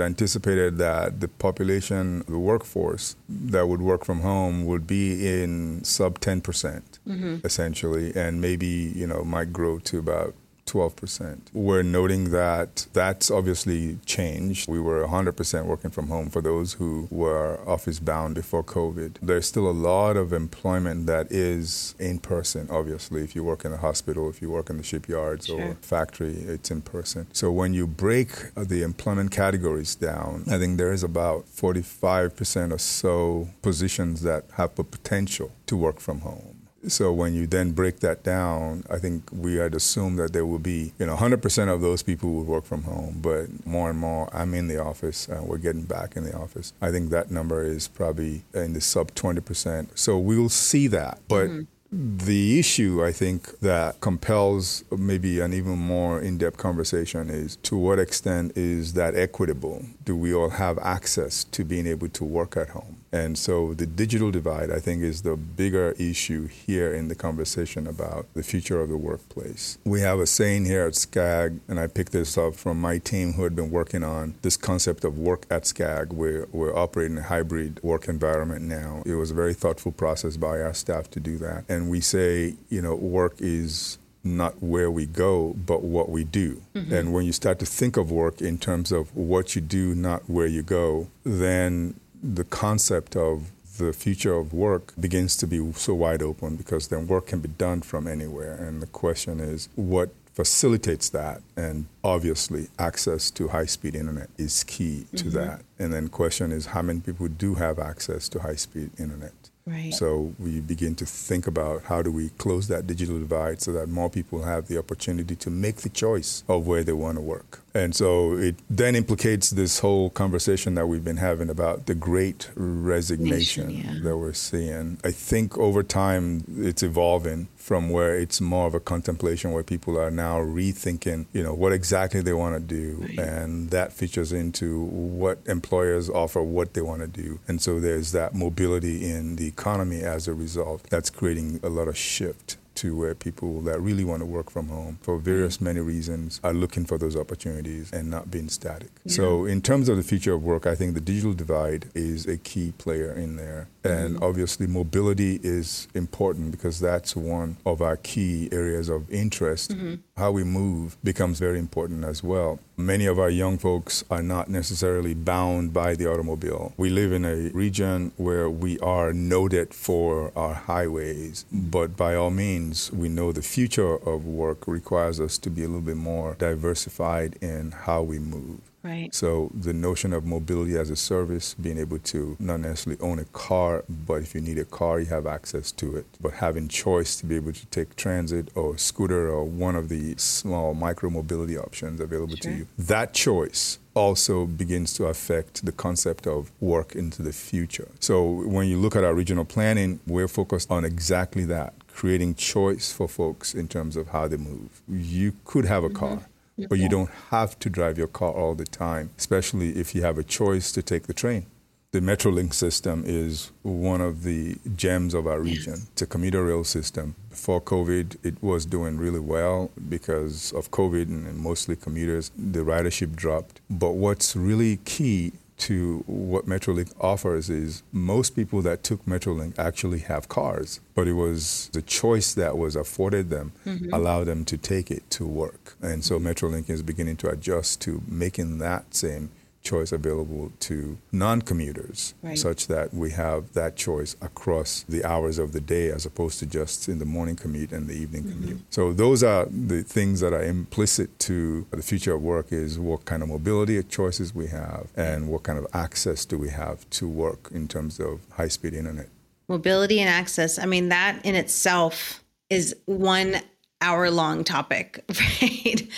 anticipated 0.00 0.78
that 0.78 1.20
the 1.20 1.28
population 1.28 2.24
the 2.28 2.38
workforce 2.38 3.16
that 3.28 3.66
would 3.66 3.82
work 3.82 4.04
from 4.04 4.20
home 4.20 4.64
would 4.66 4.86
be 4.86 5.42
in 5.42 5.82
sub 5.82 6.20
10% 6.20 6.82
mm-hmm. 7.06 7.36
essentially 7.44 8.12
and 8.14 8.40
maybe 8.40 8.66
you 8.66 9.06
know 9.06 9.24
might 9.24 9.52
grow 9.52 9.78
to 9.78 9.98
about 9.98 10.34
12%. 10.70 11.52
We're 11.52 11.82
noting 11.82 12.30
that 12.30 12.86
that's 12.92 13.30
obviously 13.30 13.98
changed. 14.06 14.68
We 14.68 14.80
were 14.80 15.04
100% 15.06 15.64
working 15.64 15.90
from 15.90 16.08
home 16.08 16.30
for 16.30 16.40
those 16.40 16.74
who 16.74 17.08
were 17.10 17.58
office 17.66 17.98
bound 17.98 18.36
before 18.36 18.62
COVID. 18.62 19.16
There's 19.20 19.46
still 19.46 19.68
a 19.68 19.72
lot 19.72 20.16
of 20.16 20.32
employment 20.32 21.06
that 21.06 21.32
is 21.32 21.94
in 21.98 22.20
person, 22.20 22.68
obviously. 22.70 23.24
If 23.24 23.34
you 23.34 23.42
work 23.42 23.64
in 23.64 23.72
a 23.72 23.76
hospital, 23.76 24.30
if 24.30 24.40
you 24.40 24.50
work 24.50 24.70
in 24.70 24.76
the 24.76 24.84
shipyards 24.84 25.46
sure. 25.46 25.60
or 25.60 25.74
factory, 25.80 26.34
it's 26.34 26.70
in 26.70 26.82
person. 26.82 27.26
So 27.32 27.50
when 27.50 27.74
you 27.74 27.86
break 27.86 28.54
the 28.54 28.82
employment 28.82 29.32
categories 29.32 29.94
down, 29.96 30.44
I 30.48 30.58
think 30.58 30.78
there 30.78 30.92
is 30.92 31.02
about 31.02 31.46
45% 31.46 32.72
or 32.72 32.78
so 32.78 33.48
positions 33.62 34.22
that 34.22 34.44
have 34.54 34.74
the 34.76 34.84
potential 34.84 35.50
to 35.66 35.76
work 35.76 35.98
from 35.98 36.20
home. 36.20 36.59
So 36.88 37.12
when 37.12 37.34
you 37.34 37.46
then 37.46 37.72
break 37.72 38.00
that 38.00 38.22
down, 38.22 38.84
I 38.88 38.98
think 38.98 39.28
we 39.32 39.56
had 39.56 39.74
assumed 39.74 40.18
that 40.18 40.32
there 40.32 40.46
would 40.46 40.62
be, 40.62 40.92
you 40.98 41.06
know, 41.06 41.16
100% 41.16 41.72
of 41.72 41.80
those 41.80 42.02
people 42.02 42.32
would 42.32 42.46
work 42.46 42.64
from 42.64 42.84
home, 42.84 43.18
but 43.20 43.66
more 43.66 43.90
and 43.90 43.98
more, 43.98 44.34
I'm 44.34 44.54
in 44.54 44.68
the 44.68 44.82
office. 44.82 45.28
We're 45.28 45.58
getting 45.58 45.84
back 45.84 46.16
in 46.16 46.24
the 46.24 46.34
office. 46.34 46.72
I 46.80 46.90
think 46.90 47.10
that 47.10 47.30
number 47.30 47.62
is 47.62 47.86
probably 47.86 48.44
in 48.54 48.72
the 48.72 48.80
sub 48.80 49.12
20%. 49.14 49.98
So 49.98 50.18
we'll 50.18 50.48
see 50.48 50.86
that, 50.88 51.20
but. 51.28 51.48
Mm-hmm 51.48 51.62
the 51.92 52.58
issue, 52.58 53.04
I 53.04 53.12
think, 53.12 53.58
that 53.60 54.00
compels 54.00 54.84
maybe 54.96 55.40
an 55.40 55.52
even 55.52 55.78
more 55.78 56.20
in 56.20 56.38
depth 56.38 56.56
conversation 56.56 57.28
is 57.30 57.56
to 57.56 57.76
what 57.76 57.98
extent 57.98 58.56
is 58.56 58.92
that 58.92 59.16
equitable? 59.16 59.84
Do 60.04 60.14
we 60.16 60.32
all 60.32 60.50
have 60.50 60.78
access 60.78 61.42
to 61.44 61.64
being 61.64 61.86
able 61.86 62.08
to 62.08 62.24
work 62.24 62.56
at 62.56 62.70
home? 62.70 63.00
And 63.12 63.36
so 63.36 63.74
the 63.74 63.86
digital 63.86 64.30
divide, 64.30 64.70
I 64.70 64.78
think, 64.78 65.02
is 65.02 65.22
the 65.22 65.36
bigger 65.36 65.96
issue 65.98 66.46
here 66.46 66.94
in 66.94 67.08
the 67.08 67.16
conversation 67.16 67.86
about 67.86 68.26
the 68.34 68.42
future 68.42 68.80
of 68.80 68.88
the 68.88 68.96
workplace. 68.96 69.78
We 69.84 70.00
have 70.02 70.20
a 70.20 70.26
saying 70.26 70.66
here 70.66 70.86
at 70.86 70.92
SCAG, 70.92 71.58
and 71.66 71.80
I 71.80 71.88
picked 71.88 72.12
this 72.12 72.38
up 72.38 72.54
from 72.54 72.80
my 72.80 72.98
team 72.98 73.32
who 73.32 73.42
had 73.42 73.56
been 73.56 73.70
working 73.70 74.04
on 74.04 74.34
this 74.42 74.56
concept 74.56 75.04
of 75.04 75.18
work 75.18 75.44
at 75.50 75.64
SCAG. 75.64 76.12
We're, 76.12 76.46
we're 76.52 76.76
operating 76.76 77.18
a 77.18 77.22
hybrid 77.22 77.82
work 77.82 78.06
environment 78.06 78.62
now. 78.62 79.02
It 79.04 79.14
was 79.14 79.32
a 79.32 79.34
very 79.34 79.54
thoughtful 79.54 79.90
process 79.90 80.36
by 80.36 80.60
our 80.60 80.74
staff 80.74 81.10
to 81.10 81.20
do 81.20 81.36
that. 81.38 81.64
And 81.68 81.79
we 81.88 82.00
say, 82.00 82.54
you 82.68 82.82
know, 82.82 82.94
work 82.94 83.36
is 83.38 83.98
not 84.22 84.62
where 84.62 84.90
we 84.90 85.06
go, 85.06 85.54
but 85.66 85.82
what 85.82 86.10
we 86.10 86.24
do. 86.24 86.62
Mm-hmm. 86.74 86.92
And 86.92 87.12
when 87.12 87.24
you 87.24 87.32
start 87.32 87.58
to 87.60 87.66
think 87.66 87.96
of 87.96 88.10
work 88.10 88.40
in 88.42 88.58
terms 88.58 88.92
of 88.92 89.14
what 89.16 89.54
you 89.54 89.62
do, 89.62 89.94
not 89.94 90.28
where 90.28 90.46
you 90.46 90.62
go, 90.62 91.08
then 91.24 91.94
the 92.22 92.44
concept 92.44 93.16
of 93.16 93.50
the 93.78 93.92
future 93.94 94.34
of 94.34 94.52
work 94.52 94.92
begins 95.00 95.36
to 95.38 95.46
be 95.46 95.72
so 95.72 95.94
wide 95.94 96.22
open 96.22 96.56
because 96.56 96.88
then 96.88 97.06
work 97.06 97.28
can 97.28 97.40
be 97.40 97.48
done 97.48 97.80
from 97.80 98.06
anywhere. 98.06 98.54
And 98.54 98.82
the 98.82 98.86
question 98.86 99.40
is, 99.40 99.70
what 99.74 100.10
facilitates 100.34 101.08
that? 101.10 101.42
And 101.56 101.86
obviously, 102.04 102.68
access 102.78 103.30
to 103.32 103.48
high 103.48 103.66
speed 103.66 103.94
internet 103.94 104.28
is 104.36 104.64
key 104.64 105.06
to 105.16 105.24
mm-hmm. 105.24 105.30
that. 105.30 105.62
And 105.78 105.92
then, 105.92 106.08
question 106.08 106.52
is, 106.52 106.66
how 106.66 106.82
many 106.82 107.00
people 107.00 107.28
do 107.28 107.54
have 107.54 107.78
access 107.78 108.28
to 108.30 108.40
high 108.40 108.56
speed 108.56 108.90
internet? 108.98 109.32
Right. 109.70 109.94
So 109.94 110.34
we 110.38 110.60
begin 110.60 110.94
to 110.96 111.06
think 111.06 111.46
about 111.46 111.84
how 111.84 112.02
do 112.02 112.10
we 112.10 112.30
close 112.30 112.66
that 112.68 112.86
digital 112.86 113.18
divide 113.18 113.62
so 113.62 113.72
that 113.72 113.88
more 113.88 114.10
people 114.10 114.42
have 114.42 114.66
the 114.66 114.78
opportunity 114.78 115.36
to 115.36 115.50
make 115.50 115.76
the 115.76 115.88
choice 115.88 116.42
of 116.48 116.66
where 116.66 116.82
they 116.82 116.92
want 116.92 117.18
to 117.18 117.22
work. 117.22 117.60
And 117.74 117.94
so 117.94 118.36
it 118.36 118.56
then 118.68 118.96
implicates 118.96 119.50
this 119.50 119.78
whole 119.78 120.10
conversation 120.10 120.74
that 120.74 120.86
we've 120.86 121.04
been 121.04 121.18
having 121.18 121.48
about 121.48 121.86
the 121.86 121.94
great 121.94 122.50
resignation 122.54 123.68
Nation, 123.68 123.70
yeah. 123.70 124.00
that 124.02 124.16
we're 124.16 124.32
seeing. 124.32 124.98
I 125.04 125.12
think 125.12 125.56
over 125.56 125.82
time 125.82 126.44
it's 126.58 126.82
evolving 126.82 127.48
from 127.56 127.90
where 127.90 128.16
it's 128.16 128.40
more 128.40 128.66
of 128.66 128.74
a 128.74 128.80
contemplation 128.80 129.52
where 129.52 129.62
people 129.62 129.98
are 129.98 130.10
now 130.10 130.38
rethinking, 130.40 131.26
you 131.32 131.42
know, 131.42 131.54
what 131.54 131.72
exactly 131.72 132.20
they 132.20 132.32
want 132.32 132.54
to 132.54 132.60
do. 132.60 133.06
And 133.22 133.70
that 133.70 133.92
features 133.92 134.32
into 134.32 134.80
what 134.80 135.38
employers 135.46 136.10
offer, 136.10 136.42
what 136.42 136.74
they 136.74 136.80
want 136.80 137.02
to 137.02 137.06
do. 137.06 137.38
And 137.46 137.60
so 137.60 137.78
there's 137.78 138.12
that 138.12 138.34
mobility 138.34 139.08
in 139.08 139.36
the 139.36 139.46
economy 139.46 140.02
as 140.02 140.26
a 140.26 140.34
result 140.34 140.84
that's 140.84 141.10
creating 141.10 141.60
a 141.62 141.68
lot 141.68 141.86
of 141.86 141.96
shift 141.96 142.56
to 142.76 142.96
where 142.96 143.14
people 143.14 143.60
that 143.62 143.80
really 143.80 144.04
want 144.04 144.20
to 144.20 144.26
work 144.26 144.50
from 144.50 144.68
home 144.68 144.98
for 145.02 145.18
various 145.18 145.58
mm. 145.58 145.62
many 145.62 145.80
reasons 145.80 146.40
are 146.42 146.52
looking 146.52 146.84
for 146.84 146.98
those 146.98 147.16
opportunities 147.16 147.92
and 147.92 148.10
not 148.10 148.30
being 148.30 148.48
static. 148.48 148.90
So 149.06 149.44
in 149.44 149.60
terms 149.62 149.88
of 149.88 149.96
the 149.96 150.02
future 150.02 150.34
of 150.34 150.42
work, 150.42 150.66
I 150.66 150.74
think 150.74 150.94
the 150.94 151.00
digital 151.00 151.32
divide 151.32 151.90
is 151.94 152.26
a 152.26 152.36
key 152.36 152.72
player 152.78 153.12
in 153.12 153.36
there. 153.36 153.68
And 153.82 154.16
mm. 154.16 154.22
obviously 154.22 154.66
mobility 154.66 155.40
is 155.42 155.88
important 155.94 156.50
because 156.50 156.80
that's 156.80 157.16
one 157.16 157.56
of 157.64 157.80
our 157.80 157.96
key 157.96 158.48
areas 158.52 158.88
of 158.88 159.10
interest. 159.10 159.70
Mm-hmm. 159.70 159.94
How 160.16 160.30
we 160.30 160.44
move 160.44 160.96
becomes 161.02 161.38
very 161.38 161.58
important 161.58 162.04
as 162.04 162.22
well. 162.22 162.58
Many 162.80 163.04
of 163.04 163.18
our 163.18 163.28
young 163.28 163.58
folks 163.58 164.04
are 164.10 164.22
not 164.22 164.48
necessarily 164.48 165.12
bound 165.12 165.74
by 165.74 165.94
the 165.94 166.10
automobile. 166.10 166.72
We 166.78 166.88
live 166.88 167.12
in 167.12 167.26
a 167.26 167.50
region 167.50 168.12
where 168.16 168.48
we 168.48 168.78
are 168.78 169.12
noted 169.12 169.74
for 169.74 170.32
our 170.34 170.54
highways, 170.54 171.44
but 171.52 171.94
by 171.94 172.14
all 172.14 172.30
means, 172.30 172.90
we 172.90 173.10
know 173.10 173.32
the 173.32 173.42
future 173.42 173.96
of 173.96 174.24
work 174.24 174.66
requires 174.66 175.20
us 175.20 175.36
to 175.38 175.50
be 175.50 175.62
a 175.62 175.66
little 175.66 175.82
bit 175.82 175.98
more 175.98 176.36
diversified 176.38 177.36
in 177.42 177.72
how 177.72 178.02
we 178.02 178.18
move. 178.18 178.69
Right. 178.82 179.14
So 179.14 179.50
the 179.54 179.72
notion 179.72 180.12
of 180.12 180.24
mobility 180.24 180.76
as 180.78 180.90
a 180.90 180.96
service, 180.96 181.54
being 181.54 181.78
able 181.78 181.98
to 181.98 182.36
not 182.40 182.60
necessarily 182.60 183.00
own 183.02 183.18
a 183.18 183.26
car, 183.26 183.84
but 183.88 184.22
if 184.22 184.34
you 184.34 184.40
need 184.40 184.58
a 184.58 184.64
car, 184.64 185.00
you 185.00 185.06
have 185.06 185.26
access 185.26 185.70
to 185.72 185.96
it. 185.96 186.06
But 186.20 186.34
having 186.34 186.68
choice 186.68 187.16
to 187.16 187.26
be 187.26 187.36
able 187.36 187.52
to 187.52 187.66
take 187.66 187.96
transit 187.96 188.48
or 188.54 188.78
scooter 188.78 189.28
or 189.28 189.44
one 189.44 189.76
of 189.76 189.88
the 189.88 190.14
small 190.16 190.74
micro 190.74 191.10
mobility 191.10 191.58
options 191.58 192.00
available 192.00 192.36
to 192.36 192.50
you, 192.50 192.66
that 192.78 193.12
choice 193.12 193.78
also 193.94 194.46
begins 194.46 194.94
to 194.94 195.06
affect 195.06 195.64
the 195.66 195.72
concept 195.72 196.26
of 196.26 196.50
work 196.60 196.94
into 196.94 197.22
the 197.22 197.32
future. 197.32 197.88
So 197.98 198.24
when 198.46 198.68
you 198.68 198.78
look 198.78 198.96
at 198.96 199.04
our 199.04 199.14
regional 199.14 199.44
planning, 199.44 200.00
we're 200.06 200.28
focused 200.28 200.70
on 200.70 200.84
exactly 200.84 201.44
that, 201.46 201.74
creating 201.92 202.36
choice 202.36 202.92
for 202.92 203.08
folks 203.08 203.52
in 203.54 203.68
terms 203.68 203.96
of 203.96 204.08
how 204.08 204.28
they 204.28 204.38
move. 204.38 204.80
You 204.88 205.34
could 205.44 205.66
have 205.66 205.84
a 205.84 205.88
mm-hmm. 205.88 205.98
car. 205.98 206.26
But 206.68 206.78
you 206.78 206.88
don't 206.88 207.10
have 207.30 207.58
to 207.60 207.70
drive 207.70 207.98
your 207.98 208.08
car 208.08 208.32
all 208.32 208.54
the 208.54 208.64
time, 208.64 209.10
especially 209.18 209.70
if 209.78 209.94
you 209.94 210.02
have 210.02 210.18
a 210.18 210.22
choice 210.22 210.72
to 210.72 210.82
take 210.82 211.06
the 211.06 211.14
train. 211.14 211.46
The 211.92 211.98
Metrolink 211.98 212.54
system 212.54 213.02
is 213.04 213.50
one 213.62 214.00
of 214.00 214.22
the 214.22 214.56
gems 214.76 215.12
of 215.12 215.26
our 215.26 215.40
region. 215.40 215.88
It's 215.92 216.02
a 216.02 216.06
commuter 216.06 216.44
rail 216.44 216.62
system. 216.62 217.16
Before 217.30 217.60
COVID, 217.60 218.16
it 218.22 218.40
was 218.40 218.64
doing 218.64 218.96
really 218.96 219.18
well 219.18 219.72
because 219.88 220.52
of 220.52 220.70
COVID 220.70 221.08
and 221.08 221.26
and 221.26 221.38
mostly 221.38 221.74
commuters. 221.74 222.30
The 222.38 222.60
ridership 222.60 223.16
dropped. 223.16 223.60
But 223.68 223.94
what's 223.94 224.36
really 224.36 224.76
key 224.84 225.32
to 225.60 226.02
what 226.06 226.46
Metrolink 226.46 226.92
offers 227.00 227.50
is 227.50 227.82
most 227.92 228.36
people 228.36 228.62
that 228.62 228.82
took 228.82 229.04
Metrolink 229.04 229.58
actually 229.58 230.00
have 230.00 230.28
cars, 230.28 230.80
but 230.94 231.06
it 231.06 231.12
was 231.12 231.70
the 231.72 231.82
choice 231.82 232.34
that 232.34 232.56
was 232.56 232.76
afforded 232.76 233.30
them 233.30 233.52
mm-hmm. 233.66 233.92
allowed 233.92 234.24
them 234.24 234.44
to 234.46 234.56
take 234.56 234.90
it 234.90 235.08
to 235.10 235.26
work. 235.26 235.76
And 235.82 236.04
so 236.04 236.18
Metrolink 236.18 236.70
is 236.70 236.82
beginning 236.82 237.16
to 237.18 237.28
adjust 237.28 237.80
to 237.82 238.02
making 238.06 238.58
that 238.58 238.94
same 238.94 239.30
choice 239.62 239.92
available 239.92 240.52
to 240.60 240.98
non-commuters 241.12 242.14
Right. 242.22 242.38
such 242.38 242.66
that 242.68 242.94
we 242.94 243.10
have 243.10 243.52
that 243.52 243.76
choice 243.76 244.16
across 244.20 244.84
the 244.88 245.04
hours 245.04 245.38
of 245.38 245.52
the 245.52 245.60
day 245.60 245.90
as 245.90 246.06
opposed 246.06 246.38
to 246.40 246.46
just 246.46 246.88
in 246.88 246.98
the 246.98 247.04
morning 247.04 247.36
commute 247.36 247.72
and 247.72 247.86
the 247.86 247.94
evening 247.94 248.24
mm-hmm. 248.24 248.40
commute. 248.40 248.60
So 248.70 248.92
those 248.92 249.22
are 249.22 249.46
the 249.46 249.82
things 249.82 250.20
that 250.20 250.32
are 250.32 250.42
implicit 250.42 251.18
to 251.20 251.66
the 251.70 251.82
future 251.82 252.14
of 252.14 252.22
work 252.22 252.52
is 252.52 252.78
what 252.78 253.04
kind 253.04 253.22
of 253.22 253.28
mobility 253.28 253.82
choices 253.82 254.34
we 254.34 254.46
have 254.48 254.88
and 254.96 255.28
what 255.28 255.42
kind 255.42 255.58
of 255.58 255.66
access 255.74 256.24
do 256.24 256.38
we 256.38 256.48
have 256.50 256.88
to 256.90 257.08
work 257.08 257.48
in 257.52 257.68
terms 257.68 258.00
of 258.00 258.20
high-speed 258.32 258.74
internet. 258.74 259.08
mobility 259.48 260.00
and 260.00 260.08
access 260.08 260.58
i 260.58 260.66
mean 260.66 260.88
that 260.90 261.20
in 261.24 261.34
itself 261.34 262.22
is 262.48 262.74
one 262.86 263.36
hour 263.80 264.10
long 264.10 264.44
topic 264.44 265.04
right 265.42 265.88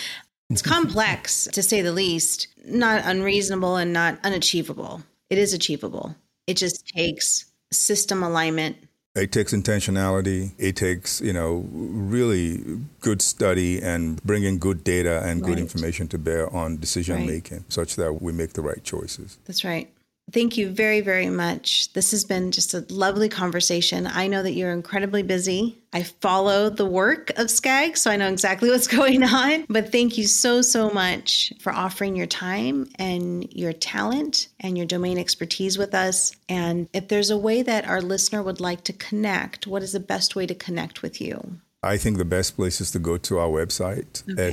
it's 0.53 0.61
complex 0.61 1.47
to 1.51 1.61
say 1.61 1.81
the 1.81 1.91
least 1.91 2.47
not 2.65 3.01
unreasonable 3.05 3.75
and 3.75 3.91
not 3.91 4.17
unachievable 4.23 5.01
it 5.29 5.37
is 5.37 5.53
achievable 5.53 6.15
it 6.47 6.55
just 6.57 6.87
takes 6.87 7.45
system 7.71 8.23
alignment 8.23 8.77
It 9.15 9.31
takes 9.31 9.53
intentionality. 9.53 10.51
It 10.57 10.75
takes, 10.75 11.21
you 11.21 11.33
know, 11.33 11.65
really 11.69 12.63
good 12.99 13.21
study 13.21 13.79
and 13.79 14.17
bringing 14.23 14.57
good 14.57 14.83
data 14.83 15.21
and 15.23 15.43
good 15.43 15.59
information 15.59 16.07
to 16.07 16.17
bear 16.17 16.49
on 16.51 16.77
decision 16.79 17.17
Right. 17.17 17.27
making 17.27 17.65
such 17.69 17.95
that 17.95 18.21
we 18.23 18.31
make 18.33 18.53
the 18.53 18.63
right 18.63 18.83
choices. 18.83 19.37
That's 19.45 19.63
right. 19.63 19.92
Thank 20.31 20.57
you 20.57 20.69
very, 20.69 21.01
very 21.01 21.29
much. 21.29 21.93
This 21.93 22.11
has 22.11 22.23
been 22.23 22.51
just 22.51 22.73
a 22.73 22.85
lovely 22.89 23.29
conversation. 23.29 24.07
I 24.07 24.27
know 24.27 24.41
that 24.41 24.53
you're 24.53 24.71
incredibly 24.71 25.21
busy. 25.21 25.77
I 25.91 26.03
follow 26.03 26.69
the 26.69 26.85
work 26.85 27.29
of 27.31 27.47
SCAG, 27.47 27.97
so 27.97 28.09
I 28.09 28.15
know 28.15 28.29
exactly 28.29 28.69
what's 28.71 28.87
going 28.87 29.23
on. 29.23 29.65
But 29.69 29.91
thank 29.91 30.17
you 30.17 30.25
so, 30.25 30.61
so 30.61 30.89
much 30.89 31.53
for 31.59 31.71
offering 31.71 32.15
your 32.15 32.25
time 32.25 32.87
and 32.95 33.51
your 33.53 33.73
talent 33.73 34.47
and 34.59 34.75
your 34.75 34.87
domain 34.87 35.19
expertise 35.19 35.77
with 35.77 35.93
us. 35.93 36.31
And 36.49 36.89
if 36.93 37.09
there's 37.09 37.29
a 37.29 37.37
way 37.37 37.61
that 37.61 37.87
our 37.87 38.01
listener 38.01 38.41
would 38.41 38.59
like 38.59 38.83
to 38.85 38.93
connect, 38.93 39.67
what 39.67 39.83
is 39.83 39.91
the 39.91 39.99
best 39.99 40.35
way 40.35 40.47
to 40.47 40.55
connect 40.55 41.03
with 41.03 41.21
you? 41.21 41.57
I 41.85 41.97
think 41.97 42.17
the 42.17 42.23
best 42.25 42.55
place 42.55 42.79
is 42.79 42.91
to 42.91 42.99
go 42.99 43.17
to 43.17 43.39
our 43.39 43.49
website, 43.49 44.23
Okay. 44.31 44.51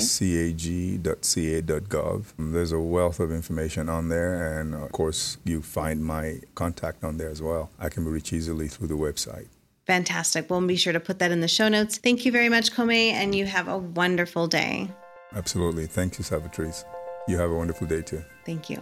scag.ca.gov. 1.21 2.25
There's 2.39 2.73
a 2.73 2.81
wealth 2.81 3.21
of 3.21 3.31
information 3.31 3.89
on 3.89 4.09
there. 4.09 4.59
And 4.59 4.75
of 4.75 4.91
course, 4.91 5.39
you 5.45 5.63
find 5.63 6.05
my 6.05 6.41
contact 6.57 7.05
on 7.05 7.19
there 7.19 7.31
as 7.31 7.41
well. 7.41 7.71
I 7.79 7.89
can 7.89 8.05
be 8.05 8.11
reached 8.11 8.33
easily 8.33 8.67
through 8.69 8.89
the 8.89 8.95
website. 8.95 9.47
Fantastic. 9.87 10.51
We'll 10.51 10.61
be 10.67 10.75
sure 10.77 10.93
to 10.93 10.99
put 11.01 11.19
that 11.21 11.31
in 11.31 11.41
the 11.41 11.49
show 11.49 11.69
notes. 11.69 11.99
Thank 11.99 12.25
you 12.25 12.33
very 12.33 12.49
much, 12.49 12.73
Kome, 12.73 13.13
and 13.13 13.33
you 13.35 13.47
have 13.47 13.69
a 13.69 13.79
wonderful 13.79 14.47
day. 14.49 14.91
Absolutely. 15.35 15.87
Thank 15.87 16.19
you, 16.19 16.25
Salvatrice. 16.25 16.85
You 17.29 17.39
have 17.39 17.51
a 17.51 17.55
wonderful 17.55 17.87
day 17.87 18.03
too. 18.03 18.23
Thank 18.45 18.69
you. 18.71 18.79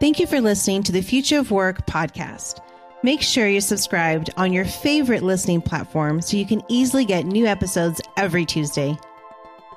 Thank 0.00 0.18
you 0.20 0.26
for 0.26 0.40
listening 0.40 0.82
to 0.82 0.92
the 0.92 1.00
Future 1.02 1.38
of 1.38 1.50
Work 1.50 1.86
podcast. 1.86 2.60
Make 3.04 3.20
sure 3.20 3.46
you're 3.46 3.60
subscribed 3.60 4.30
on 4.38 4.54
your 4.54 4.64
favorite 4.64 5.22
listening 5.22 5.60
platform 5.60 6.22
so 6.22 6.38
you 6.38 6.46
can 6.46 6.62
easily 6.68 7.04
get 7.04 7.26
new 7.26 7.44
episodes 7.44 8.00
every 8.16 8.46
Tuesday. 8.46 8.96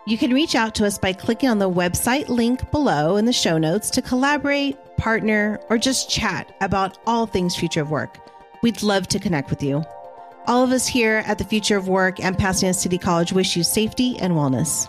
You 0.06 0.18
can 0.18 0.34
reach 0.34 0.56
out 0.56 0.74
to 0.76 0.86
us 0.86 0.98
by 0.98 1.12
clicking 1.12 1.50
on 1.50 1.60
the 1.60 1.70
website 1.70 2.30
link 2.30 2.72
below 2.72 3.18
in 3.18 3.26
the 3.26 3.34
show 3.34 3.58
notes 3.58 3.90
to 3.90 4.02
collaborate, 4.02 4.78
partner, 4.96 5.60
or 5.70 5.78
just 5.78 6.10
chat 6.10 6.56
about 6.62 7.00
all 7.06 7.26
things 7.26 7.54
Future 7.54 7.82
of 7.82 7.92
Work. 7.92 8.18
We'd 8.64 8.82
love 8.82 9.10
to 9.10 9.20
connect 9.20 9.50
with 9.50 9.62
you. 9.62 9.84
All 10.46 10.64
of 10.64 10.72
us 10.72 10.88
here 10.88 11.22
at 11.26 11.38
the 11.38 11.44
Future 11.44 11.76
of 11.76 11.90
Work 11.90 12.24
and 12.24 12.38
Pasadena 12.38 12.74
City 12.74 12.98
College 12.98 13.34
wish 13.34 13.58
you 13.58 13.64
safety 13.64 14.18
and 14.20 14.36
wellness. 14.36 14.88